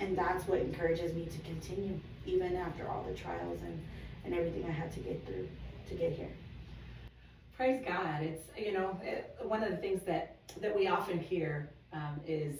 And 0.00 0.16
that's 0.16 0.48
what 0.48 0.58
encourages 0.60 1.12
me 1.14 1.26
to 1.26 1.38
continue, 1.40 1.98
even 2.26 2.56
after 2.56 2.88
all 2.88 3.04
the 3.08 3.14
trials 3.14 3.60
and, 3.62 3.80
and 4.24 4.34
everything 4.34 4.64
I 4.64 4.72
had 4.72 4.90
to 4.92 5.00
get 5.00 5.24
through 5.26 5.48
to 5.90 5.94
get 5.94 6.12
here. 6.12 6.30
Praise 7.62 7.84
God. 7.86 8.22
It's, 8.24 8.42
you 8.58 8.72
know, 8.72 8.98
it, 9.04 9.36
one 9.40 9.62
of 9.62 9.70
the 9.70 9.76
things 9.76 10.02
that, 10.02 10.34
that 10.60 10.74
we 10.74 10.88
often 10.88 11.20
hear 11.20 11.70
um, 11.92 12.20
is, 12.26 12.56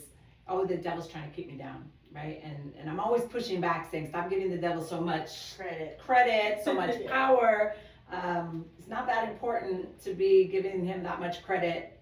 oh, 0.46 0.64
the 0.64 0.76
devil's 0.76 1.08
trying 1.08 1.28
to 1.28 1.34
keep 1.34 1.50
me 1.50 1.56
down, 1.58 1.90
right? 2.14 2.40
And, 2.44 2.72
and 2.78 2.88
I'm 2.88 3.00
always 3.00 3.24
pushing 3.24 3.60
back 3.60 3.90
saying, 3.90 4.10
stop 4.10 4.30
giving 4.30 4.48
the 4.48 4.58
devil 4.58 4.80
so 4.80 5.00
much 5.00 5.56
Credit. 5.56 5.98
credit, 5.98 6.60
so 6.64 6.72
much 6.72 6.94
Yeah. 7.00 7.10
power. 7.10 7.74
Um, 8.12 8.64
it's 8.78 8.86
not 8.86 9.08
that 9.08 9.28
important 9.28 10.00
to 10.04 10.14
be 10.14 10.44
giving 10.44 10.86
him 10.86 11.02
that 11.02 11.18
much 11.18 11.42
credit 11.42 11.98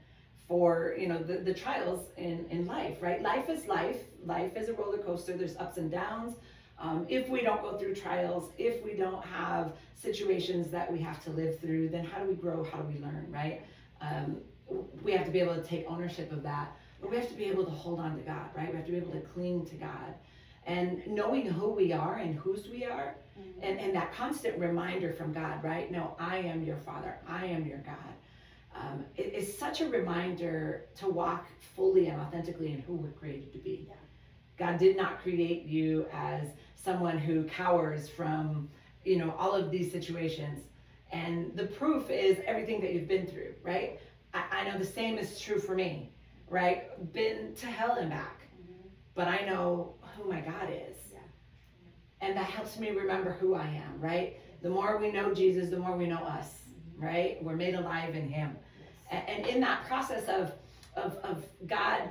for 0.46 0.94
you 0.98 1.06
know 1.06 1.22
the, 1.22 1.38
the 1.38 1.54
trials 1.54 2.08
in, 2.18 2.44
in 2.50 2.66
life 2.66 2.96
right 3.00 3.22
life 3.22 3.48
is 3.48 3.68
life 3.68 3.98
life 4.26 4.56
is 4.56 4.68
a 4.68 4.72
roller 4.72 4.98
coaster 4.98 5.36
there's 5.36 5.56
ups 5.58 5.76
and 5.76 5.92
downs 5.92 6.34
um, 6.80 7.06
if 7.08 7.28
we 7.28 7.42
don't 7.42 7.62
go 7.62 7.76
through 7.76 7.94
trials 7.94 8.50
if 8.58 8.82
we 8.84 8.94
don't 8.94 9.24
have 9.24 9.72
situations 9.94 10.70
that 10.70 10.90
we 10.90 10.98
have 10.98 11.22
to 11.24 11.30
live 11.30 11.58
through 11.60 11.88
then 11.88 12.04
how 12.04 12.18
do 12.18 12.28
we 12.28 12.34
grow 12.34 12.64
how 12.64 12.78
do 12.78 12.88
we 12.88 13.00
learn 13.00 13.26
right 13.30 13.62
um, 14.00 14.36
we 15.02 15.12
have 15.12 15.24
to 15.26 15.32
be 15.32 15.40
able 15.40 15.54
to 15.54 15.62
take 15.62 15.84
ownership 15.88 16.32
of 16.32 16.42
that 16.42 16.72
but 17.00 17.10
we 17.10 17.16
have 17.16 17.28
to 17.28 17.34
be 17.34 17.44
able 17.44 17.64
to 17.64 17.70
hold 17.70 18.00
on 18.00 18.16
to 18.16 18.22
god 18.22 18.48
right 18.56 18.70
we 18.70 18.76
have 18.76 18.86
to 18.86 18.92
be 18.92 18.98
able 18.98 19.12
to 19.12 19.20
cling 19.20 19.64
to 19.66 19.74
god 19.76 20.14
and 20.66 21.06
knowing 21.06 21.46
who 21.46 21.70
we 21.70 21.92
are 21.92 22.16
and 22.18 22.34
whose 22.34 22.68
we 22.68 22.84
are 22.84 23.14
and, 23.62 23.78
and 23.78 23.94
that 23.94 24.12
constant 24.12 24.58
reminder 24.58 25.12
from 25.12 25.32
God, 25.32 25.62
right? 25.62 25.90
No, 25.90 26.16
I 26.18 26.38
am 26.38 26.62
your 26.62 26.76
Father. 26.76 27.16
I 27.28 27.46
am 27.46 27.66
your 27.66 27.78
God. 27.78 27.96
Um, 28.74 29.04
it 29.16 29.34
is 29.34 29.56
such 29.56 29.80
a 29.80 29.88
reminder 29.88 30.86
to 30.96 31.08
walk 31.08 31.46
fully 31.76 32.08
and 32.08 32.20
authentically 32.20 32.72
in 32.72 32.80
who 32.80 32.94
we're 32.94 33.10
created 33.10 33.52
to 33.52 33.58
be. 33.58 33.86
Yeah. 33.88 33.94
God 34.56 34.78
did 34.78 34.96
not 34.96 35.20
create 35.22 35.64
you 35.64 36.06
as 36.12 36.48
someone 36.82 37.18
who 37.18 37.44
cowers 37.44 38.08
from, 38.08 38.68
you 39.04 39.18
know, 39.18 39.34
all 39.38 39.52
of 39.52 39.70
these 39.70 39.90
situations. 39.92 40.60
And 41.12 41.56
the 41.56 41.66
proof 41.66 42.10
is 42.10 42.38
everything 42.46 42.80
that 42.82 42.94
you've 42.94 43.08
been 43.08 43.26
through, 43.26 43.54
right? 43.62 44.00
I, 44.32 44.44
I 44.52 44.64
know 44.68 44.78
the 44.78 44.84
same 44.84 45.18
is 45.18 45.40
true 45.40 45.58
for 45.58 45.74
me, 45.74 46.12
right? 46.48 47.12
Been 47.12 47.54
to 47.56 47.66
hell 47.66 47.96
and 47.96 48.10
back, 48.10 48.40
mm-hmm. 48.54 48.88
but 49.14 49.28
I 49.28 49.44
know 49.44 49.94
who 50.16 50.30
my 50.30 50.40
God 50.40 50.70
is 50.70 51.00
and 52.20 52.36
that 52.36 52.44
helps 52.44 52.78
me 52.78 52.90
remember 52.90 53.32
who 53.32 53.54
I 53.54 53.66
am, 53.66 54.00
right? 54.00 54.38
The 54.62 54.68
more 54.68 54.98
we 54.98 55.10
know 55.10 55.32
Jesus, 55.32 55.70
the 55.70 55.78
more 55.78 55.96
we 55.96 56.06
know 56.06 56.22
us, 56.22 56.62
mm-hmm. 56.68 57.04
right? 57.04 57.42
We're 57.42 57.56
made 57.56 57.74
alive 57.74 58.14
in 58.14 58.28
Him. 58.28 58.56
And, 59.10 59.28
and 59.28 59.46
in 59.46 59.60
that 59.60 59.86
process 59.86 60.28
of, 60.28 60.52
of, 60.96 61.16
of 61.24 61.44
God 61.66 62.10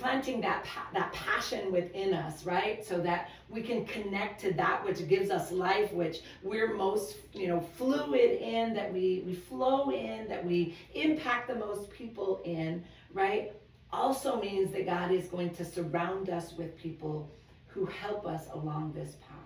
planting 0.00 0.40
that, 0.40 0.66
that 0.94 1.12
passion 1.12 1.70
within 1.70 2.14
us, 2.14 2.44
right? 2.44 2.84
So 2.84 2.98
that 3.00 3.30
we 3.48 3.62
can 3.62 3.84
connect 3.84 4.40
to 4.42 4.52
that 4.54 4.84
which 4.84 5.06
gives 5.08 5.30
us 5.30 5.52
life, 5.52 5.92
which 5.92 6.20
we're 6.42 6.74
most, 6.74 7.16
you 7.32 7.48
know, 7.48 7.60
fluid 7.60 8.40
in, 8.40 8.74
that 8.74 8.92
we, 8.92 9.22
we 9.26 9.34
flow 9.34 9.90
in, 9.90 10.28
that 10.28 10.44
we 10.44 10.76
impact 10.94 11.48
the 11.48 11.54
most 11.54 11.90
people 11.90 12.40
in, 12.44 12.82
right? 13.12 13.52
Also 13.92 14.40
means 14.40 14.72
that 14.72 14.86
God 14.86 15.10
is 15.10 15.26
going 15.26 15.50
to 15.54 15.64
surround 15.64 16.30
us 16.30 16.52
with 16.52 16.78
people 16.78 17.30
who 17.66 17.86
help 17.86 18.26
us 18.26 18.44
along 18.52 18.92
this 18.92 19.16
path. 19.16 19.38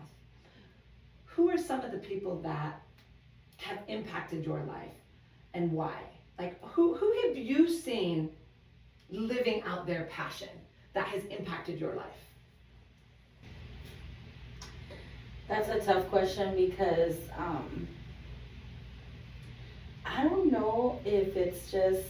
Who 1.24 1.50
are 1.50 1.58
some 1.58 1.80
of 1.80 1.90
the 1.90 1.98
people 1.98 2.40
that 2.42 2.80
have 3.56 3.78
impacted 3.88 4.44
your 4.44 4.62
life 4.64 4.94
and 5.52 5.72
why? 5.72 5.98
Like 6.38 6.62
who 6.62 6.94
who 6.94 7.12
have 7.22 7.36
you 7.36 7.68
seen 7.68 8.30
living 9.10 9.62
out 9.62 9.86
their 9.86 10.04
passion 10.04 10.48
that 10.92 11.06
has 11.08 11.24
impacted 11.26 11.80
your 11.80 11.94
life? 11.94 12.06
That's 15.48 15.68
a 15.68 15.80
tough 15.80 16.08
question 16.08 16.56
because 16.56 17.16
um, 17.36 17.86
I 20.06 20.24
don't 20.24 20.50
know 20.50 21.00
if 21.04 21.36
it's 21.36 21.70
just 21.70 22.08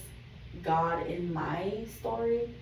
God 0.63 1.07
in 1.07 1.33
my 1.33 1.85
story, 1.99 2.55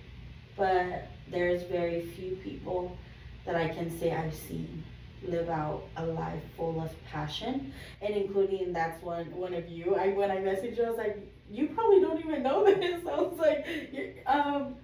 but 0.56 1.08
there's 1.30 1.62
very 1.64 2.06
few 2.06 2.36
people 2.36 2.96
that 3.44 3.54
I 3.56 3.68
can 3.68 3.96
say 3.98 4.12
I've 4.12 4.34
seen 4.34 4.84
live 5.22 5.48
out 5.48 5.84
a 5.96 6.06
life 6.06 6.42
full 6.56 6.80
of 6.80 6.90
passion, 7.06 7.72
and 8.00 8.14
including 8.14 8.72
that's 8.72 9.02
one 9.02 9.26
one 9.36 9.54
of 9.54 9.68
you. 9.68 9.94
I 9.94 10.08
when 10.08 10.30
I 10.30 10.36
messaged 10.36 10.76
you, 10.76 10.84
I 10.84 10.88
was 10.88 10.98
like, 10.98 11.18
you 11.52 11.68
probably 11.68 12.00
don't 12.00 12.18
even 12.18 12.42
know 12.42 12.64
this. 12.66 13.06
I 13.06 13.20
was 13.20 13.38
like, 13.38 14.24
um, 14.26 14.74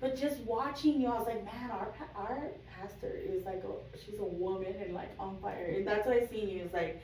but 0.00 0.16
just 0.16 0.40
watching 0.40 1.00
you, 1.00 1.08
I 1.08 1.18
was 1.18 1.26
like, 1.26 1.44
man, 1.44 1.70
our 1.70 1.92
our 2.14 2.42
pastor 2.76 3.12
is 3.14 3.44
like 3.44 3.62
a 3.64 3.98
she's 3.98 4.18
a 4.18 4.24
woman 4.24 4.74
and 4.82 4.92
like 4.92 5.10
on 5.18 5.38
fire, 5.40 5.74
and 5.76 5.86
that's 5.86 6.06
what 6.06 6.16
I 6.16 6.26
seen 6.26 6.48
you. 6.48 6.62
Is 6.64 6.72
like, 6.72 7.00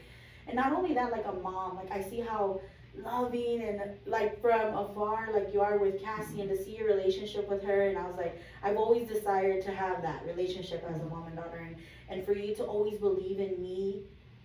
and 0.46 0.56
not 0.56 0.72
only 0.72 0.94
that, 0.94 1.12
like 1.12 1.26
a 1.26 1.32
mom. 1.32 1.76
Like 1.76 1.90
I 1.90 2.02
see 2.02 2.20
how 2.20 2.60
loving 2.94 3.62
and 3.62 3.80
like 4.06 4.38
from 4.42 4.74
afar 4.76 5.30
like 5.32 5.48
you 5.52 5.62
are 5.62 5.78
with 5.78 6.02
Cassie 6.02 6.42
and 6.42 6.50
to 6.50 6.62
see 6.62 6.76
your 6.76 6.86
relationship 6.86 7.48
with 7.48 7.62
her 7.64 7.88
and 7.88 7.96
I 7.96 8.06
was 8.06 8.16
like 8.16 8.38
I've 8.62 8.76
always 8.76 9.08
desired 9.08 9.62
to 9.64 9.72
have 9.72 10.02
that 10.02 10.26
relationship 10.26 10.84
as 10.86 11.00
a 11.00 11.04
mom 11.04 11.26
and 11.26 11.36
daughter 11.36 11.66
and, 11.66 11.76
and 12.10 12.22
for 12.22 12.34
you 12.34 12.54
to 12.56 12.64
always 12.64 12.98
believe 12.98 13.40
in 13.40 13.62
me 13.62 14.02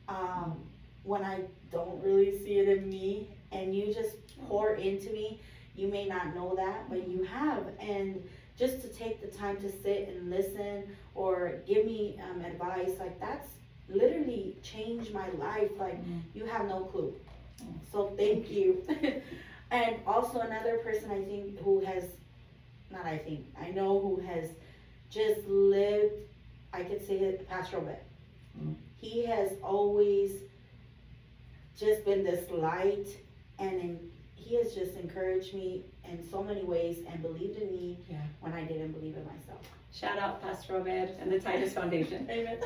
um, 0.08 0.62
when 1.04 1.24
I 1.24 1.42
don't 1.74 2.02
really 2.02 2.40
see 2.40 2.60
it 2.60 2.70
in 2.70 2.90
me 2.90 3.28
and 3.52 3.76
you 3.76 3.94
just 3.94 4.16
pour 4.48 4.76
into 4.88 5.12
me 5.12 5.40
you 5.76 5.88
may 5.88 6.08
not 6.08 6.36
know 6.36 6.56
that 6.56 6.90
but 6.90 7.08
you 7.08 7.24
have 7.24 7.64
and 7.80 8.24
just 8.58 8.82
to 8.82 8.88
take 8.88 9.22
the 9.22 9.38
time 9.38 9.58
to 9.58 9.72
sit 9.72 10.10
and 10.10 10.30
listen 10.30 10.84
or 11.14 11.60
give 11.68 11.86
me 11.86 12.20
um, 12.30 12.42
advice 12.42 12.92
like 13.00 13.20
that's 13.20 13.50
literally 13.90 14.56
changed 14.64 15.14
my 15.14 15.30
life 15.38 15.72
like 15.80 16.00
you 16.34 16.46
have 16.46 16.66
no 16.68 16.82
clue 16.86 17.14
so 17.92 18.14
thank 18.18 18.50
you. 18.50 18.84
and 19.72 19.98
also 20.06 20.40
another 20.40 20.78
person 20.78 21.12
I 21.12 21.24
think 21.24 21.60
who 21.62 21.80
has, 21.82 22.04
not 22.92 23.06
I 23.06 23.18
think, 23.18 23.46
I 23.60 23.72
know 23.72 24.00
who 24.00 24.22
has 24.28 24.50
just 25.10 25.46
lived, 25.48 26.14
I 26.74 26.84
could 26.84 27.06
say 27.06 27.16
it, 27.16 27.48
Pastor 27.50 27.78
Obed. 27.78 27.98
Mm. 28.62 28.76
He 28.98 29.26
has 29.26 29.52
always 29.64 30.32
just 31.78 32.06
been 32.06 32.24
this 32.24 32.50
light 32.52 33.08
and 33.60 33.74
in, 33.80 34.00
he 34.48 34.56
has 34.56 34.74
just 34.74 34.96
encouraged 34.96 35.54
me 35.54 35.84
in 36.10 36.24
so 36.30 36.42
many 36.42 36.64
ways 36.64 37.00
and 37.12 37.22
believed 37.22 37.58
in 37.62 37.70
me 37.72 37.98
Yeah. 38.10 38.18
when 38.40 38.54
I 38.54 38.64
didn't 38.64 38.94
believe 38.94 39.16
in 39.18 39.26
myself. 39.26 39.62
Shout 39.94 40.18
out 40.18 40.42
Pastor 40.42 40.76
Obed 40.78 40.88
and 41.20 41.32
the 41.32 41.40
Titus 41.40 41.74
Foundation. 41.74 42.28
Amen. 42.30 42.58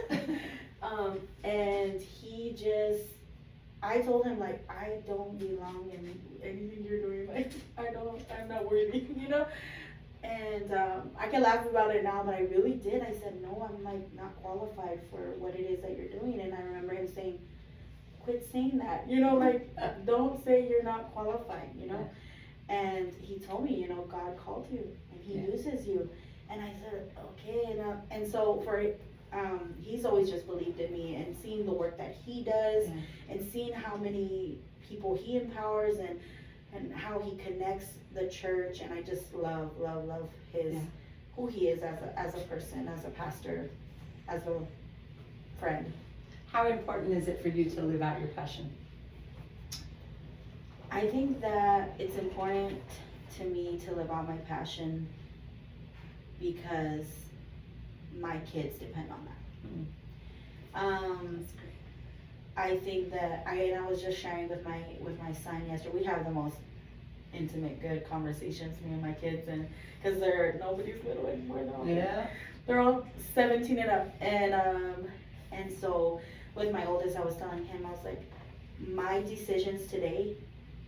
um, 0.83 1.19
and 1.43 1.99
he 2.01 2.51
just, 2.51 3.03
I 3.81 4.01
told 4.01 4.25
him 4.25 4.37
like, 4.39 4.63
I 4.69 4.99
don't 5.07 5.39
belong 5.39 5.89
in 5.91 6.19
anything 6.43 6.85
you're 6.87 7.01
doing. 7.01 7.27
Like, 7.33 7.51
I 7.77 7.91
don't, 7.93 8.21
I'm 8.37 8.47
not 8.49 8.69
worthy, 8.69 9.07
you 9.17 9.29
know. 9.29 9.45
And 10.23 10.71
um, 10.73 11.09
I 11.17 11.27
can 11.29 11.41
laugh 11.41 11.65
about 11.65 11.95
it 11.95 12.03
now, 12.03 12.21
but 12.23 12.35
I 12.35 12.41
really 12.41 12.73
did. 12.73 13.01
I 13.01 13.13
said, 13.13 13.41
no, 13.41 13.67
I'm 13.67 13.83
like 13.83 14.13
not 14.13 14.35
qualified 14.43 14.99
for 15.09 15.33
what 15.39 15.55
it 15.55 15.61
is 15.63 15.81
that 15.81 15.97
you're 15.97 16.09
doing. 16.19 16.41
And 16.41 16.53
I 16.53 16.61
remember 16.61 16.93
him 16.93 17.07
saying, 17.07 17.39
quit 18.23 18.47
saying 18.51 18.77
that, 18.79 19.09
you 19.09 19.19
know, 19.19 19.35
like 19.35 19.75
don't 20.05 20.43
say 20.43 20.67
you're 20.69 20.83
not 20.83 21.11
qualified, 21.13 21.69
you 21.79 21.87
know. 21.87 22.09
And 22.69 23.13
he 23.21 23.37
told 23.39 23.63
me, 23.65 23.75
you 23.75 23.89
know, 23.89 24.05
God 24.09 24.37
called 24.37 24.67
you 24.71 24.87
and 25.11 25.21
He 25.21 25.33
Yeah. 25.33 25.47
uses 25.47 25.87
you. 25.87 26.09
And 26.49 26.61
I 26.61 26.71
said, 26.83 27.09
okay. 27.31 27.71
And, 27.71 27.79
uh, 27.81 27.95
and 28.11 28.27
so 28.29 28.61
for 28.65 28.83
um, 29.33 29.73
he's 29.81 30.03
always 30.03 30.29
just 30.29 30.45
believed 30.45 30.79
in 30.81 30.91
me 30.91 31.15
and 31.15 31.35
seeing 31.41 31.65
the 31.65 31.71
work 31.71 31.97
that 31.97 32.13
he 32.25 32.43
does 32.43 32.87
Yeah. 32.87 32.95
and 33.29 33.51
seeing 33.51 33.71
how 33.71 33.95
many 33.95 34.57
people 34.87 35.15
he 35.15 35.37
empowers 35.37 35.97
and 35.99 36.19
and 36.73 36.93
how 36.93 37.19
he 37.19 37.35
connects 37.37 37.85
the 38.13 38.27
church 38.29 38.81
and 38.81 38.93
I 38.93 39.01
just 39.01 39.33
love 39.33 39.71
love 39.79 40.03
love 40.05 40.29
his 40.51 40.73
Yeah. 40.75 40.81
who 41.37 41.47
he 41.47 41.69
is 41.69 41.81
as 41.81 41.97
a 42.01 42.19
as 42.19 42.35
a 42.35 42.39
person 42.39 42.89
as 42.89 43.05
a 43.05 43.09
pastor 43.09 43.69
as 44.27 44.45
a 44.47 44.59
friend 45.59 45.91
How 46.51 46.67
important 46.67 47.13
is 47.17 47.27
it 47.27 47.41
for 47.41 47.47
you 47.47 47.69
to 47.69 47.81
live 47.81 48.01
out 48.01 48.19
your 48.19 48.29
passion? 48.29 48.69
I 50.91 51.07
think 51.07 51.39
that 51.41 51.95
it's 51.97 52.17
important 52.17 52.81
to 53.37 53.45
me 53.45 53.79
to 53.85 53.93
live 53.93 54.11
out 54.11 54.27
my 54.27 54.35
passion 54.37 55.07
because 56.41 57.05
my 58.19 58.37
kids 58.39 58.77
depend 58.79 59.09
on 59.11 59.25
that. 60.73 60.79
Um, 60.83 61.45
I 62.57 62.77
think 62.77 63.11
that 63.11 63.45
I 63.47 63.55
and 63.55 63.85
I 63.85 63.89
was 63.89 64.01
just 64.01 64.19
sharing 64.19 64.49
with 64.49 64.65
my 64.65 64.79
with 64.99 65.17
my 65.21 65.31
son 65.31 65.65
yesterday. 65.69 65.97
We 65.99 66.03
have 66.03 66.25
the 66.25 66.31
most 66.31 66.57
intimate, 67.33 67.81
good 67.81 68.09
conversations, 68.09 68.75
me 68.83 68.91
and 68.91 69.01
my 69.01 69.13
kids, 69.13 69.47
and 69.47 69.67
because 70.03 70.19
they're 70.19 70.57
nobody's 70.59 71.01
little 71.05 71.27
anymore. 71.27 71.65
All, 71.77 71.87
Yeah. 71.87 72.27
they're 72.67 72.81
all 72.81 73.05
17 73.33 73.79
and 73.79 73.89
up, 73.89 74.09
and 74.19 74.53
um, 74.53 75.07
and 75.53 75.71
so 75.79 76.19
with 76.55 76.71
my 76.71 76.85
oldest, 76.85 77.15
I 77.17 77.21
was 77.21 77.35
telling 77.37 77.65
him, 77.65 77.85
I 77.85 77.91
was 77.91 78.03
like, 78.03 78.21
my 78.87 79.21
decisions 79.21 79.89
today 79.89 80.35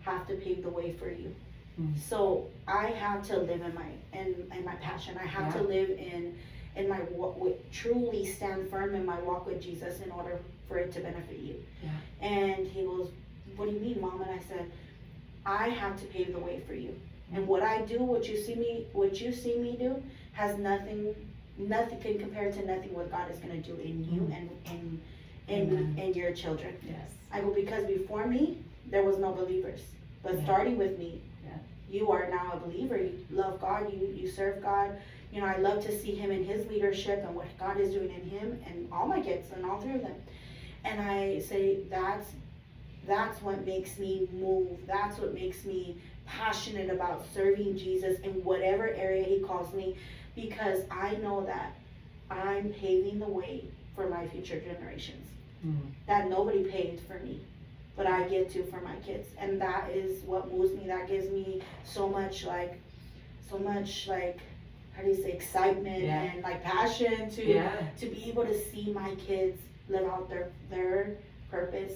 have 0.04 0.28
to 0.28 0.36
pave 0.36 0.63
the 0.63 0.69
way 0.69 0.93
for 0.93 1.10
you. 1.10 1.34
Mm. 1.80 1.97
So 1.99 2.47
I 2.67 2.88
have 2.88 3.26
to 3.28 3.38
live 3.38 3.62
in 3.62 3.73
my 3.73 3.88
in, 4.13 4.36
in 4.56 4.65
my 4.65 4.76
passion. 4.76 5.17
I 5.17 5.26
have 5.26 5.54
to 5.56 5.62
live 5.62 5.89
in 5.89 6.38
in 6.76 6.89
my 6.89 7.02
walk 7.12 7.39
with 7.39 7.71
truly 7.71 8.26
stand 8.26 8.69
firm 8.69 8.95
in 8.95 9.06
my 9.06 9.19
walk 9.21 9.45
with 9.45 9.62
Jesus 9.62 10.02
in 10.02 10.12
order 10.12 10.39
for 10.67 10.78
it 10.78 10.91
to 10.93 10.99
benefit 10.99 11.39
you. 11.39 11.63
Yeah. 11.84 12.28
And 12.28 12.67
he 12.67 12.84
goes, 12.84 13.10
What 13.56 13.69
do 13.69 13.76
you 13.76 13.80
mean, 13.80 14.02
mom? 14.02 14.21
And 14.21 14.32
I 14.32 14.39
said, 14.47 14.71
I 15.45 15.69
have 15.69 15.99
to 15.99 16.06
pave 16.08 16.34
the 16.34 16.39
way 16.39 16.62
for 16.67 16.73
you. 16.73 16.99
And 17.34 17.47
what 17.47 17.63
I 17.63 17.82
do, 17.82 17.99
what 17.99 18.28
you 18.28 18.38
see 18.38 18.56
me 18.56 18.86
what 18.93 19.19
you 19.19 19.32
see 19.32 19.58
me 19.58 19.76
do, 19.80 20.02
has 20.34 20.58
nothing 20.58 21.15
nothing 21.58 21.99
can 22.02 22.19
compare 22.19 22.52
to 22.52 22.65
nothing 22.65 22.93
what 22.93 23.12
God 23.12 23.32
is 23.32 23.38
gonna 23.39 23.58
do 23.62 23.76
in 23.76 24.04
you 24.12 24.21
Mhm. 24.21 24.38
and 24.38 24.49
and 24.67 25.02
in 25.47 25.62
Amen. 25.69 25.95
in 25.97 26.13
your 26.13 26.34
children. 26.34 26.75
Yes. 26.88 27.10
I 27.32 27.41
go 27.41 27.53
because 27.53 27.86
before 27.86 28.25
me 28.27 28.58
there 28.89 29.03
was 29.03 29.17
no 29.17 29.32
believers. 29.32 29.82
But 30.21 30.36
Yeah. 30.36 30.43
starting 30.43 30.77
with 30.77 30.97
me, 30.99 31.21
Yeah. 31.45 31.58
you 31.89 32.12
are 32.12 32.29
now 32.29 32.53
a 32.53 32.58
believer. 32.67 32.97
You 32.97 33.13
love 33.32 33.60
God, 33.60 33.91
you 33.93 34.08
you 34.08 34.27
serve 34.29 34.62
God. 34.62 34.91
You 35.32 35.41
know, 35.41 35.47
I 35.47 35.58
love 35.58 35.84
to 35.86 35.91
see 35.99 36.13
him 36.13 36.29
in 36.32 36.43
his 36.45 36.67
leadership 36.67 37.23
and 37.25 37.36
what 37.36 37.47
God 37.60 37.79
is 37.79 37.91
doing 37.93 38.12
in 38.12 38.29
him 38.29 38.62
and 38.67 38.88
all 38.91 39.08
my 39.08 39.19
kids 39.19 39.51
and 39.51 39.65
all 39.65 39.82
three 39.82 39.95
of 39.95 40.01
them. 40.03 40.15
And 40.86 41.01
I 41.01 41.39
say 41.39 41.79
that's 41.89 42.32
that's 43.08 43.41
what 43.41 43.65
makes 43.65 43.99
me 43.99 44.27
move. 44.32 44.86
That's 44.88 45.17
what 45.19 45.34
makes 45.34 45.65
me 45.65 45.97
passionate 46.25 46.89
about 46.89 47.25
serving 47.34 47.77
Jesus 47.77 48.17
in 48.21 48.32
whatever 48.45 48.88
area 48.88 49.23
he 49.23 49.39
calls 49.39 49.73
me 49.73 49.97
because 50.36 50.82
I 50.89 51.15
know 51.15 51.43
that 51.45 51.73
I'm 52.32 52.69
paving 52.73 53.19
the 53.19 53.27
way 53.27 53.65
for 53.95 54.08
my 54.10 54.25
future 54.27 54.60
generations 54.60 55.22
Mm. 55.65 55.78
that 56.08 56.30
nobody 56.30 56.63
paid 56.65 56.99
for 57.08 57.19
me, 57.19 57.39
but 57.95 58.06
I 58.06 58.28
get 58.28 58.49
to 58.52 58.63
for 58.65 58.82
my 58.82 58.95
kids. 58.97 59.30
And 59.38 59.62
that 59.62 59.91
is 59.91 60.21
what 60.23 60.52
moves 60.52 60.73
me. 60.76 60.88
That 60.88 61.08
gives 61.08 61.30
me 61.30 61.62
so 61.86 62.10
much 62.10 62.45
like, 62.45 62.82
so 63.49 63.58
much 63.58 64.08
like, 64.08 64.39
how 64.95 65.04
do 65.04 65.10
you 65.10 65.15
say, 65.15 65.32
excitement 65.32 66.04
Yeah. 66.04 66.21
and 66.23 66.43
like 66.43 66.63
passion 66.63 67.30
to 67.32 67.45
Yeah. 67.45 67.71
to 67.99 68.06
be 68.08 68.30
able 68.30 68.45
to 68.45 68.58
see 68.69 68.91
my 68.91 69.15
kids 69.15 69.60
live 69.89 70.06
out 70.08 70.30
their 70.30 70.49
their 70.69 71.15
purpose 71.49 71.93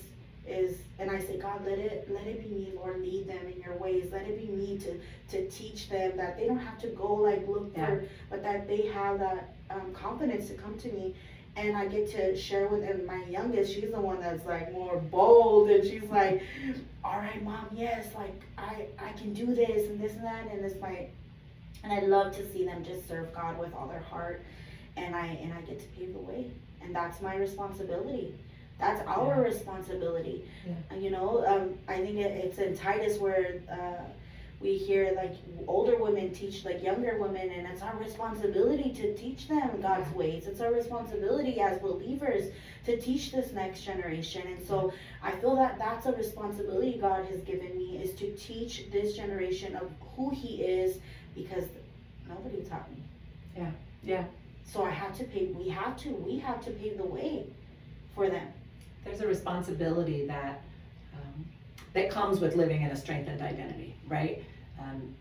is 0.48 0.78
and 1.00 1.12
I 1.12 1.20
say 1.20 1.38
God 1.38 1.66
let 1.66 1.78
it 1.78 2.08
let 2.10 2.26
it 2.26 2.42
be 2.42 2.50
me 2.56 2.72
Lord 2.76 3.02
lead 3.02 3.28
them 3.28 3.46
in 3.54 3.62
your 3.62 3.76
ways 3.76 4.06
let 4.14 4.22
it 4.28 4.40
be 4.40 4.48
me 4.54 4.78
to 4.80 4.98
to 5.32 5.50
teach 5.50 5.90
them 5.90 6.16
that 6.18 6.38
they 6.38 6.48
don't 6.48 6.60
have 6.60 6.80
to 6.80 6.88
go 6.88 7.16
like 7.16 7.46
look 7.48 7.72
Yeah. 7.76 7.86
for 7.88 8.04
but 8.30 8.44
that 8.44 8.68
they 8.68 8.84
have 8.88 9.20
that 9.20 9.54
um, 9.70 9.94
confidence 9.94 10.48
to 10.48 10.54
come 10.56 10.78
to 10.80 10.88
me 10.94 11.14
and 11.58 11.76
I 11.76 11.88
get 11.88 12.10
to 12.12 12.38
share 12.38 12.68
with 12.68 12.84
and 12.84 13.06
my 13.06 13.24
youngest 13.26 13.74
she's 13.74 13.92
the 13.92 14.00
one 14.00 14.20
that's 14.22 14.46
like 14.46 14.72
more 14.72 14.98
bold 14.98 15.70
and 15.70 15.84
she's 15.84 16.04
like 16.10 16.42
all 17.04 17.18
right 17.18 17.44
mom 17.44 17.66
yes 17.74 18.06
like 18.16 18.40
I 18.58 18.86
I 19.00 19.12
can 19.14 19.34
do 19.34 19.48
this 19.56 19.90
and 19.90 20.00
this 20.00 20.14
and 20.14 20.24
that 20.24 20.48
and 20.52 20.64
it's 20.64 20.80
like 20.82 21.12
and 21.84 21.92
I 21.92 22.00
love 22.02 22.36
to 22.38 22.52
see 22.52 22.64
them 22.66 22.84
just 22.84 23.08
serve 23.08 23.34
God 23.34 23.58
with 23.58 23.74
all 23.74 23.88
their 23.88 24.00
heart 24.02 24.44
and 24.96 25.16
I 25.16 25.26
and 25.28 25.54
I 25.54 25.62
get 25.62 25.80
to 25.80 25.88
pave 25.98 26.14
the 26.14 26.20
way 26.20 26.52
and 26.82 26.96
that's 26.96 27.22
my 27.22 27.36
responsibility 27.36 28.34
that's 28.80 29.02
our 29.08 29.36
Yeah. 29.38 29.42
responsibility 29.42 30.46
Yeah. 30.66 30.98
You 30.98 31.10
know 31.10 31.44
um, 31.48 31.74
I 31.88 31.98
think 31.98 32.18
it, 32.18 32.32
it's 32.46 32.60
in 32.60 32.78
Titus 32.78 33.18
where 33.20 33.62
uh, 33.72 34.04
we 34.60 34.76
hear 34.76 35.14
like 35.16 35.36
older 35.68 35.98
women 35.98 36.34
teach 36.34 36.66
like 36.66 36.82
younger 36.84 37.18
women 37.20 37.52
and 37.52 37.68
it's 37.68 37.82
our 37.84 37.96
responsibility 37.98 38.92
to 38.92 39.14
teach 39.16 39.48
them 39.48 39.82
God's 39.82 40.12
ways 40.16 40.48
it's 40.48 40.62
our 40.62 40.74
responsibility 40.74 41.60
as 41.62 41.78
believers 41.80 42.52
to 42.86 43.00
teach 43.00 43.32
this 43.32 43.52
next 43.54 43.82
generation 43.82 44.42
and 44.48 44.66
so 44.68 44.92
I 45.22 45.32
feel 45.32 45.56
that 45.58 45.78
that's 45.78 46.06
a 46.08 46.12
responsibility 46.14 46.98
God 47.00 47.26
has 47.26 47.42
given 47.42 47.78
me 47.78 47.98
is 47.98 48.16
to 48.16 48.32
teach 48.36 48.90
this 48.92 49.16
generation 49.16 49.76
of 49.76 49.92
who 50.16 50.32
he 50.32 50.64
is 50.64 50.98
because 51.36 51.66
nobody 52.28 52.64
taught 52.64 52.90
me 52.92 53.04
Yeah. 53.56 53.72
Yeah. 54.04 54.24
so 54.66 54.84
I 54.84 54.90
have 54.90 55.16
to 55.20 55.24
pay 55.24 55.46
we 55.48 55.70
have 55.70 55.98
to 55.98 56.10
we 56.10 56.40
have 56.40 56.64
to 56.66 56.72
pave 56.72 56.98
the 56.98 57.06
way 57.06 57.46
for 58.16 58.28
them 58.30 58.48
There's 59.06 59.22
a 59.22 59.28
responsibility 59.28 60.26
that 60.26 60.62
um, 61.14 61.46
that 61.98 62.12
comes 62.12 62.40
with 62.40 62.56
living 62.56 62.84
in 62.84 62.92
a 62.92 62.96
strengthened 62.96 63.42
identity, 63.42 63.96
right? 64.08 64.44
Um, 64.80 65.16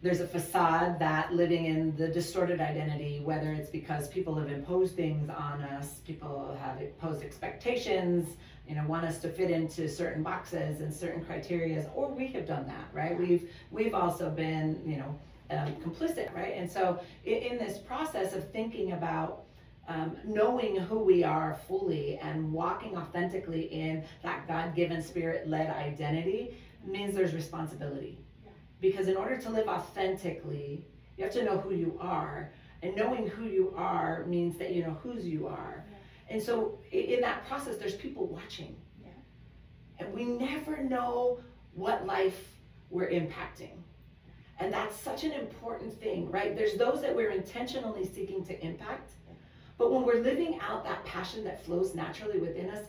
there's 0.00 0.20
a 0.20 0.26
facade 0.26 0.98
that 1.00 1.32
living 1.32 1.66
in 1.66 1.96
the 1.96 2.06
distorted 2.08 2.60
identity, 2.60 3.20
whether 3.24 3.52
it's 3.52 3.68
because 3.68 4.08
people 4.08 4.34
have 4.36 4.48
imposed 4.48 4.94
things 4.94 5.28
on 5.28 5.62
us, 5.62 6.00
people 6.06 6.56
have 6.60 6.80
imposed 6.80 7.22
expectations, 7.22 8.36
you 8.68 8.76
know, 8.76 8.84
want 8.86 9.04
us 9.04 9.18
to 9.18 9.28
fit 9.28 9.50
into 9.50 9.88
certain 9.88 10.22
boxes 10.22 10.80
and 10.80 10.94
certain 10.94 11.24
criterias, 11.24 11.90
or 11.96 12.08
we 12.08 12.28
have 12.28 12.46
done 12.46 12.66
that, 12.66 12.88
right? 12.92 13.18
We've 13.18 13.50
we've 13.72 13.94
also 13.94 14.30
been, 14.30 14.80
you 14.86 14.98
know, 14.98 15.18
um, 15.50 15.74
complicit, 15.76 16.32
right? 16.32 16.54
And 16.56 16.70
so 16.70 17.00
in, 17.24 17.38
in 17.38 17.58
this 17.58 17.78
process 17.78 18.34
of 18.34 18.48
thinking 18.50 18.92
about 18.92 19.44
um, 19.88 20.16
knowing 20.24 20.76
who 20.76 20.98
we 21.00 21.24
are 21.24 21.58
fully 21.66 22.16
and 22.18 22.52
walking 22.52 22.96
authentically 22.96 23.62
in 23.72 24.04
that 24.22 24.46
God-given 24.46 25.02
spirit-led 25.02 25.70
identity 25.70 26.56
means 26.84 27.14
there's 27.14 27.34
responsibility. 27.34 28.18
Because 28.80 29.08
in 29.08 29.16
order 29.16 29.36
to 29.38 29.50
live 29.50 29.68
authentically, 29.68 30.84
you 31.16 31.24
have 31.24 31.32
to 31.34 31.44
know 31.44 31.58
who 31.58 31.74
you 31.74 31.98
are. 32.00 32.52
And 32.82 32.96
knowing 32.96 33.28
who 33.28 33.44
you 33.44 33.72
are 33.76 34.24
means 34.26 34.58
that 34.58 34.72
you 34.72 34.82
know 34.82 34.96
whose 35.02 35.24
you 35.24 35.46
are. 35.46 35.84
And 36.28 36.42
so 36.42 36.78
in 36.90 37.20
that 37.20 37.46
process, 37.46 37.76
there's 37.76 37.94
people 37.94 38.26
watching. 38.26 38.76
And 39.98 40.12
we 40.12 40.24
never 40.24 40.82
know 40.82 41.40
what 41.74 42.06
life 42.06 42.48
we're 42.90 43.10
impacting. 43.10 43.76
And 44.58 44.72
that's 44.72 44.96
such 45.00 45.24
an 45.24 45.32
important 45.32 45.98
thing, 46.00 46.30
right? 46.30 46.56
There's 46.56 46.74
those 46.74 47.00
that 47.02 47.14
we're 47.14 47.30
intentionally 47.30 48.04
seeking 48.04 48.44
to 48.46 48.64
impact. 48.64 49.12
But 49.78 49.92
when 49.92 50.04
we're 50.04 50.22
living 50.22 50.58
out 50.60 50.84
that 50.84 51.04
passion 51.04 51.44
that 51.44 51.64
flows 51.64 51.94
naturally 51.94 52.38
within 52.38 52.70
us, 52.70 52.84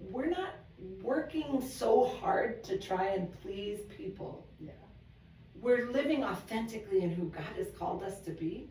we're 0.00 0.30
not 0.30 0.54
working 1.02 1.62
so 1.66 2.04
hard 2.04 2.62
to 2.64 2.78
try 2.78 3.06
and 3.06 3.32
please 3.42 3.80
people. 3.96 4.46
Yeah. 4.60 4.72
We're 5.54 5.90
living 5.90 6.24
authentically 6.24 7.02
in 7.02 7.10
who 7.10 7.26
God 7.26 7.56
has 7.56 7.68
called 7.78 8.02
us 8.02 8.20
to 8.20 8.30
be. 8.30 8.68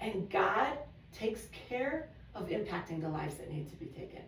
And 0.00 0.30
God 0.30 0.78
takes 1.12 1.48
care 1.68 2.10
of 2.34 2.48
impacting 2.48 3.00
the 3.00 3.08
lives 3.08 3.36
that 3.36 3.50
need 3.50 3.68
to 3.70 3.76
be 3.76 3.86
taken. 3.86 4.22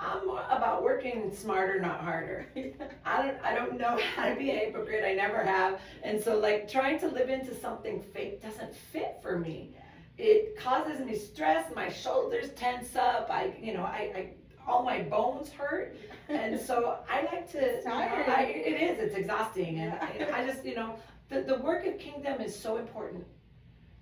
I'm 0.00 0.28
about 0.28 0.84
working 0.84 1.34
smarter, 1.34 1.80
not 1.80 2.00
harder. 2.00 2.46
I 3.04 3.22
don't 3.22 3.38
I 3.42 3.54
don't 3.54 3.78
know 3.78 3.98
how 4.14 4.28
to 4.28 4.36
be 4.36 4.50
a 4.50 4.54
hypocrite. 4.54 5.04
I 5.04 5.14
never 5.14 5.42
have. 5.42 5.80
And 6.04 6.22
so 6.22 6.38
like 6.38 6.70
trying 6.70 7.00
to 7.00 7.08
live 7.08 7.30
into 7.30 7.54
something 7.54 8.00
fake 8.00 8.40
doesn't 8.40 8.74
fit 8.74 9.18
for 9.22 9.38
me. 9.38 9.74
It 10.18 10.58
causes 10.58 11.00
me 11.00 11.16
stress, 11.16 11.72
my 11.74 11.88
shoulders 11.88 12.50
tense 12.56 12.96
up, 12.96 13.28
I 13.30 13.54
you 13.60 13.72
know, 13.74 13.84
I, 13.84 14.12
I 14.14 14.30
all 14.68 14.82
my 14.82 15.00
bones 15.02 15.50
hurt. 15.50 15.96
And 16.28 16.60
so 16.60 16.98
I 17.08 17.22
like 17.22 17.50
to 17.52 17.58
It's 17.58 17.84
tiring. 17.86 18.28
I, 18.28 18.42
it 18.42 18.82
is, 18.82 18.98
it's 18.98 19.14
exhausting. 19.14 19.78
And 19.78 19.94
I, 19.94 20.40
I 20.40 20.46
just, 20.46 20.64
you 20.64 20.74
know, 20.74 20.96
the, 21.30 21.40
the 21.42 21.56
work 21.58 21.86
of 21.86 21.98
kingdom 21.98 22.40
is 22.40 22.58
so 22.58 22.76
important. 22.76 23.24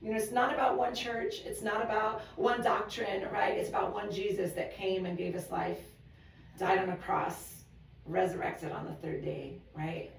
You 0.03 0.11
know, 0.11 0.17
it's 0.17 0.33
not 0.33 0.53
about 0.53 0.77
one 0.77 0.95
church, 0.95 1.43
it's 1.45 1.63
not 1.63 1.83
about 1.83 2.23
one 2.37 2.63
doctrine, 2.63 3.27
right? 3.33 3.57
It's 3.57 3.69
about 3.69 3.95
one 3.95 4.13
Jesus 4.13 4.53
that 4.53 4.77
came 4.77 5.07
and 5.07 5.17
gave 5.17 5.35
us 5.35 5.51
life, 5.51 5.81
died 6.59 6.79
on 6.79 6.91
a 6.91 6.97
cross, 6.97 7.63
resurrected 8.05 8.73
on 8.73 8.85
the 8.85 8.93
third 8.95 9.25
day, 9.25 9.59
right? 9.75 10.11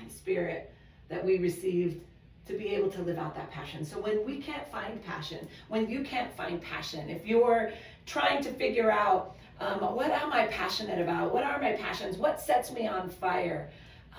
And 0.00 0.10
spirit 0.10 0.72
that 1.08 1.24
we 1.24 1.38
received 1.38 2.00
to 2.46 2.56
be 2.56 2.68
able 2.68 2.90
to 2.90 3.02
live 3.02 3.18
out 3.18 3.34
that 3.34 3.50
passion. 3.50 3.84
So 3.84 4.00
when 4.00 4.24
we 4.24 4.38
can't 4.38 4.66
find 4.70 5.02
passion, 5.04 5.48
when 5.68 5.88
you 5.88 6.02
can't 6.02 6.34
find 6.36 6.60
passion, 6.62 7.10
if 7.10 7.26
you're 7.26 7.72
trying 8.06 8.42
to 8.44 8.52
figure 8.52 8.90
out 8.90 9.36
um, 9.58 9.80
what 9.80 10.10
am 10.10 10.32
I 10.32 10.46
passionate 10.48 11.00
about? 11.00 11.32
What 11.32 11.42
are 11.42 11.58
my 11.60 11.72
passions? 11.72 12.18
What 12.18 12.40
sets 12.40 12.70
me 12.72 12.86
on 12.86 13.08
fire? 13.08 13.70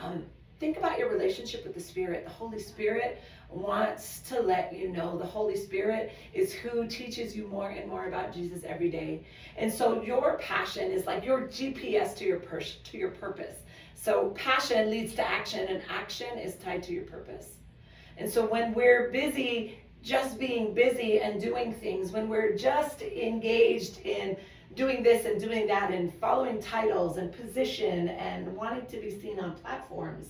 Um, 0.01 0.25
think 0.59 0.77
about 0.77 0.97
your 0.97 1.09
relationship 1.09 1.63
with 1.63 1.75
the 1.75 1.79
Spirit. 1.79 2.25
The 2.25 2.31
Holy 2.31 2.59
Spirit 2.59 3.21
wants 3.49 4.21
to 4.21 4.41
let 4.41 4.75
you 4.75 4.89
know 4.89 5.17
the 5.17 5.25
Holy 5.25 5.55
Spirit 5.55 6.11
is 6.33 6.51
who 6.51 6.87
teaches 6.87 7.35
you 7.35 7.47
more 7.47 7.69
and 7.69 7.89
more 7.89 8.07
about 8.07 8.33
Jesus 8.33 8.63
every 8.65 8.89
day. 8.89 9.25
And 9.57 9.71
so 9.71 10.01
your 10.01 10.37
passion 10.39 10.91
is 10.91 11.05
like 11.05 11.23
your 11.23 11.41
GPS 11.43 12.15
to 12.17 12.25
your 12.25 12.39
pur- 12.39 12.61
to 12.61 12.97
your 12.97 13.11
purpose. 13.11 13.57
So 13.93 14.31
passion 14.31 14.89
leads 14.89 15.13
to 15.15 15.27
action 15.27 15.67
and 15.67 15.81
action 15.89 16.37
is 16.37 16.55
tied 16.55 16.83
to 16.83 16.93
your 16.93 17.03
purpose. 17.03 17.56
And 18.17 18.31
so 18.31 18.45
when 18.45 18.73
we're 18.73 19.09
busy 19.11 19.79
just 20.03 20.39
being 20.39 20.73
busy 20.73 21.19
and 21.19 21.41
doing 21.41 21.73
things, 21.73 22.11
when 22.11 22.29
we're 22.29 22.55
just 22.55 23.01
engaged 23.01 23.99
in 24.01 24.37
doing 24.75 25.03
this 25.03 25.25
and 25.25 25.39
doing 25.39 25.67
that 25.67 25.91
and 25.91 26.13
following 26.13 26.61
titles 26.61 27.17
and 27.17 27.31
position 27.31 28.09
and 28.09 28.55
wanting 28.55 28.85
to 28.87 28.97
be 28.99 29.19
seen 29.19 29.39
on 29.39 29.53
platforms, 29.55 30.27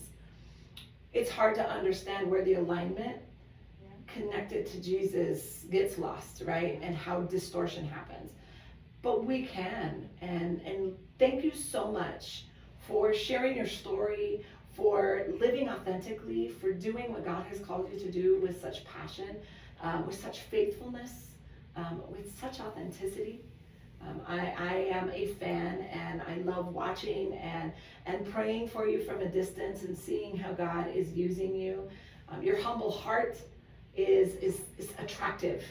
it's 1.14 1.30
hard 1.30 1.56
to 1.56 1.70
understand 1.70 2.30
where 2.30 2.44
the 2.44 2.56
alignment 2.56 3.18
connected 4.08 4.66
to 4.66 4.82
Jesus 4.82 5.66
gets 5.70 5.98
lost, 5.98 6.44
right? 6.46 6.80
And 6.82 6.96
how 6.96 7.22
distortion 7.22 7.88
happens. 7.88 8.32
But 9.02 9.26
we 9.26 9.46
can. 9.46 10.10
And 10.22 10.62
and 10.62 10.96
thank 11.20 11.44
you 11.44 11.54
so 11.54 11.92
much 11.92 12.46
for 12.88 13.14
sharing 13.14 13.58
your 13.58 13.68
story, 13.68 14.46
for 14.78 15.24
living 15.40 15.68
authentically, 15.68 16.50
for 16.50 16.72
doing 16.72 17.12
what 17.12 17.26
God 17.26 17.46
has 17.48 17.60
called 17.60 17.90
you 17.92 18.00
to 18.00 18.12
do 18.12 18.40
with 18.40 18.62
such 18.62 18.86
passion, 18.86 19.36
um, 19.82 20.06
with 20.06 20.22
such 20.22 20.42
faithfulness, 20.42 21.32
um, 21.76 22.04
with 22.10 22.40
such 22.40 22.60
authenticity. 22.60 23.42
Um, 24.00 24.22
I, 24.28 24.54
I 24.60 24.74
am 24.92 25.10
a 25.12 25.26
fan 25.34 25.82
and 25.92 26.22
I 26.22 26.38
love 26.44 26.68
watching 26.68 27.34
and, 27.34 27.74
and 28.06 28.32
praying 28.32 28.70
for 28.70 28.88
you 28.88 29.04
from 29.04 29.22
a 29.22 29.28
distance 29.28 29.82
and 29.82 29.98
seeing 29.98 30.38
how 30.38 30.52
God 30.52 30.96
is 30.96 31.12
using 31.14 31.56
you. 31.56 31.90
Um, 32.30 32.44
your 32.44 32.62
humble 32.62 32.92
heart 32.92 33.40
is, 33.96 34.36
is, 34.36 34.62
is 34.78 34.90
attractive. 35.00 35.64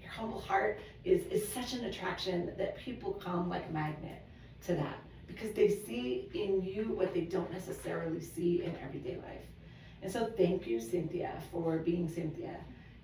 Your 0.00 0.10
humble 0.10 0.40
heart 0.40 0.80
is, 1.04 1.26
is 1.26 1.46
such 1.46 1.74
an 1.74 1.84
attraction 1.84 2.50
that 2.56 2.78
people 2.78 3.12
come 3.12 3.50
like 3.50 3.66
a 3.68 3.72
magnet 3.72 4.22
to 4.66 4.74
that 4.76 4.98
because 5.26 5.52
they 5.52 5.68
see 5.68 6.28
in 6.34 6.62
you 6.62 6.92
what 6.92 7.14
they 7.14 7.22
don't 7.22 7.50
necessarily 7.52 8.20
see 8.20 8.62
in 8.62 8.74
everyday 8.82 9.16
life. 9.16 9.46
And 10.02 10.12
so 10.12 10.26
thank 10.26 10.66
you, 10.66 10.80
Cynthia, 10.80 11.32
for 11.50 11.78
being 11.78 12.08
Cynthia 12.08 12.56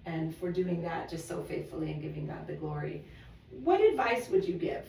and 0.06 0.35
for 0.37 0.50
doing 0.50 0.83
that 0.83 1.09
just 1.09 1.26
so 1.26 1.42
faithfully 1.42 1.92
and 1.92 2.02
giving 2.02 2.26
God 2.26 2.46
the 2.46 2.54
glory. 2.54 3.04
What 3.62 3.80
advice 3.80 4.28
would 4.28 4.44
you 4.46 4.54
give 4.54 4.87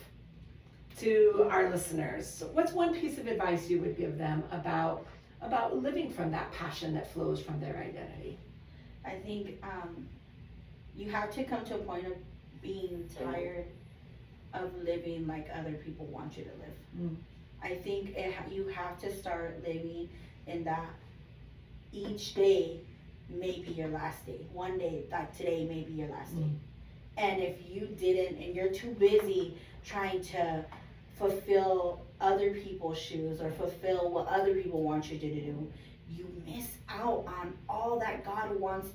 to 0.99 1.47
our 1.49 1.69
listeners? 1.69 2.43
What's 2.53 2.73
one 2.73 2.93
piece 2.93 3.17
of 3.17 3.27
advice 3.27 3.69
you 3.69 3.79
would 3.79 3.97
give 3.97 4.17
them 4.17 4.43
about 4.51 5.05
about 5.41 5.81
living 5.81 6.07
from 6.11 6.29
that 6.29 6.51
passion 6.51 6.93
that 6.93 7.11
flows 7.11 7.41
from 7.41 7.59
their 7.59 7.77
identity? 7.77 8.37
I 9.03 9.15
think 9.15 9.57
um, 9.63 10.07
you 10.95 11.09
have 11.09 11.31
to 11.31 11.43
come 11.43 11.65
to 11.65 11.75
a 11.75 11.79
point 11.79 12.05
of 12.05 12.13
being 12.61 13.09
tired 13.17 13.65
of 14.53 14.71
living 14.83 15.27
like 15.27 15.47
other 15.53 15.73
people 15.73 16.05
want 16.07 16.37
you 16.37 16.43
to 16.43 16.49
live. 16.49 17.09
Mm. 17.11 17.15
I 17.63 17.75
think 17.75 18.15
it, 18.17 18.33
ha- 18.33 18.45
you 18.49 18.67
have 18.67 18.99
to 19.01 19.15
start 19.15 19.61
living 19.65 20.09
in 20.47 20.63
that 20.63 20.89
each 21.93 22.33
day 22.33 22.79
may 23.29 23.59
be 23.59 23.71
your 23.71 23.89
last 23.89 24.25
day. 24.25 24.45
One 24.51 24.77
day, 24.77 25.03
like 25.11 25.35
today, 25.37 25.65
may 25.65 25.83
be 25.83 25.93
your 25.93 26.09
last 26.09 26.35
day. 26.35 26.43
Mm. 26.43 26.57
And 27.17 27.41
if 27.41 27.57
you 27.69 27.87
didn't, 27.99 28.41
and 28.41 28.55
you're 28.55 28.73
too 28.73 28.91
busy 28.91 29.55
trying 29.85 30.21
to 30.25 30.65
fulfill 31.17 32.01
other 32.19 32.51
people's 32.51 32.97
shoes 32.97 33.41
or 33.41 33.51
fulfill 33.51 34.11
what 34.11 34.27
other 34.27 34.53
people 34.55 34.81
want 34.81 35.11
you 35.11 35.17
to 35.17 35.29
do, 35.29 35.71
you 36.09 36.25
miss 36.45 36.67
out 36.89 37.25
on 37.27 37.53
all 37.69 37.99
that 37.99 38.25
God 38.25 38.59
wants 38.59 38.89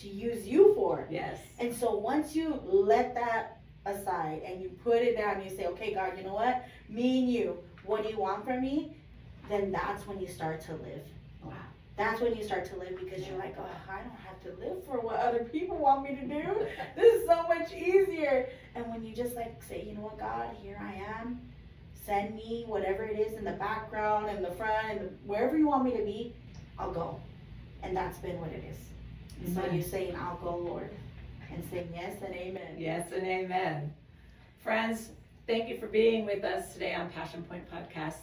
to 0.00 0.08
use 0.08 0.46
you 0.46 0.74
for. 0.74 1.06
Yes. 1.10 1.38
And 1.58 1.74
so 1.74 1.94
once 1.94 2.34
you 2.34 2.60
let 2.64 3.14
that 3.14 3.57
aside 3.88 4.42
and 4.44 4.60
you 4.60 4.68
put 4.84 5.02
it 5.02 5.16
down, 5.16 5.42
you 5.42 5.50
say, 5.50 5.66
okay, 5.66 5.94
God, 5.94 6.16
you 6.16 6.24
know 6.24 6.34
what? 6.34 6.64
Me 6.88 7.20
and 7.20 7.32
you, 7.32 7.58
what 7.84 8.02
do 8.02 8.10
you 8.10 8.18
want 8.18 8.44
from 8.44 8.60
me? 8.60 8.96
Then 9.48 9.72
that's 9.72 10.06
when 10.06 10.20
you 10.20 10.28
start 10.28 10.60
to 10.62 10.72
live. 10.72 11.02
Wow. 11.42 11.52
That's 11.96 12.20
when 12.20 12.36
you 12.36 12.44
start 12.44 12.64
to 12.66 12.76
live 12.76 12.98
because 12.98 13.26
you're 13.26 13.38
like, 13.38 13.56
oh, 13.58 13.66
I 13.90 14.02
don't 14.02 14.12
have 14.26 14.40
to 14.44 14.50
live 14.64 14.84
for 14.84 15.00
what 15.00 15.16
other 15.16 15.44
people 15.44 15.76
want 15.78 16.02
me 16.02 16.16
to 16.16 16.26
do. 16.26 16.66
This 16.96 17.14
is 17.14 17.26
so 17.26 17.42
much 17.48 17.72
easier. 17.72 18.48
And 18.74 18.86
when 18.88 19.04
you 19.04 19.14
just 19.14 19.34
like 19.34 19.62
say, 19.62 19.84
you 19.84 19.94
know 19.94 20.02
what, 20.02 20.18
God, 20.18 20.54
here 20.62 20.78
I 20.80 20.94
am. 21.18 21.40
Send 22.06 22.36
me 22.36 22.64
whatever 22.66 23.04
it 23.04 23.18
is 23.18 23.36
in 23.36 23.44
the 23.44 23.52
background, 23.52 24.30
in 24.30 24.42
the 24.42 24.50
front, 24.52 25.00
and 25.00 25.18
wherever 25.26 25.58
you 25.58 25.66
want 25.66 25.84
me 25.84 25.92
to 25.92 26.02
be, 26.02 26.32
I'll 26.78 26.92
go. 26.92 27.20
And 27.82 27.96
that's 27.96 28.18
been 28.18 28.40
what 28.40 28.50
it 28.50 28.64
is. 28.70 29.54
So 29.54 29.64
you're 29.70 29.82
saying, 29.82 30.16
I'll 30.16 30.36
go, 30.36 30.56
Lord. 30.56 30.90
And 31.52 31.64
saying 31.70 31.88
yes 31.94 32.14
and 32.24 32.34
amen. 32.34 32.76
Yes 32.76 33.10
and 33.12 33.26
amen. 33.26 33.92
Friends, 34.58 35.10
thank 35.46 35.68
you 35.68 35.78
for 35.78 35.86
being 35.86 36.26
with 36.26 36.44
us 36.44 36.72
today 36.72 36.94
on 36.94 37.08
Passion 37.10 37.42
Point 37.42 37.64
Podcast. 37.70 38.18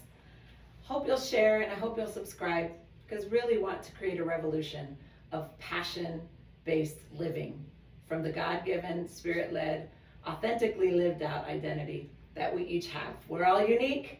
Hope 0.83 1.07
you'll 1.07 1.17
share 1.17 1.61
and 1.61 1.71
I 1.71 1.75
hope 1.75 1.97
you'll 1.97 2.07
subscribe 2.07 2.71
because 3.07 3.25
really 3.31 3.57
want 3.57 3.81
to 3.83 3.91
create 3.93 4.19
a 4.19 4.23
revolution 4.23 4.95
of 5.31 5.57
passion 5.59 6.21
based 6.65 6.97
living 7.13 7.63
from 8.07 8.21
the 8.21 8.31
God 8.31 8.63
given, 8.63 9.07
spirit 9.07 9.51
led, 9.51 9.89
authentically 10.27 10.91
lived 10.91 11.23
out 11.23 11.47
identity 11.47 12.11
that 12.35 12.53
we 12.53 12.63
each 12.63 12.87
have. 12.87 13.13
We're 13.27 13.45
all 13.45 13.65
unique 13.65 14.19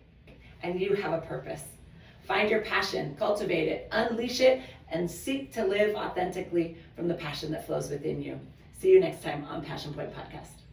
and 0.63 0.79
you 0.79 0.95
have 0.95 1.13
a 1.13 1.21
purpose. 1.21 1.63
Find 2.27 2.49
your 2.49 2.61
passion, 2.61 3.15
cultivate 3.17 3.67
it, 3.67 3.87
unleash 3.91 4.41
it, 4.41 4.63
and 4.89 5.09
seek 5.09 5.53
to 5.53 5.63
live 5.63 5.95
authentically 5.95 6.77
from 6.95 7.07
the 7.07 7.13
passion 7.13 7.51
that 7.51 7.67
flows 7.67 7.89
within 7.89 8.21
you. 8.21 8.39
See 8.77 8.91
you 8.91 8.99
next 8.99 9.23
time 9.23 9.45
on 9.45 9.63
Passion 9.63 9.93
Point 9.93 10.13
Podcast. 10.13 10.64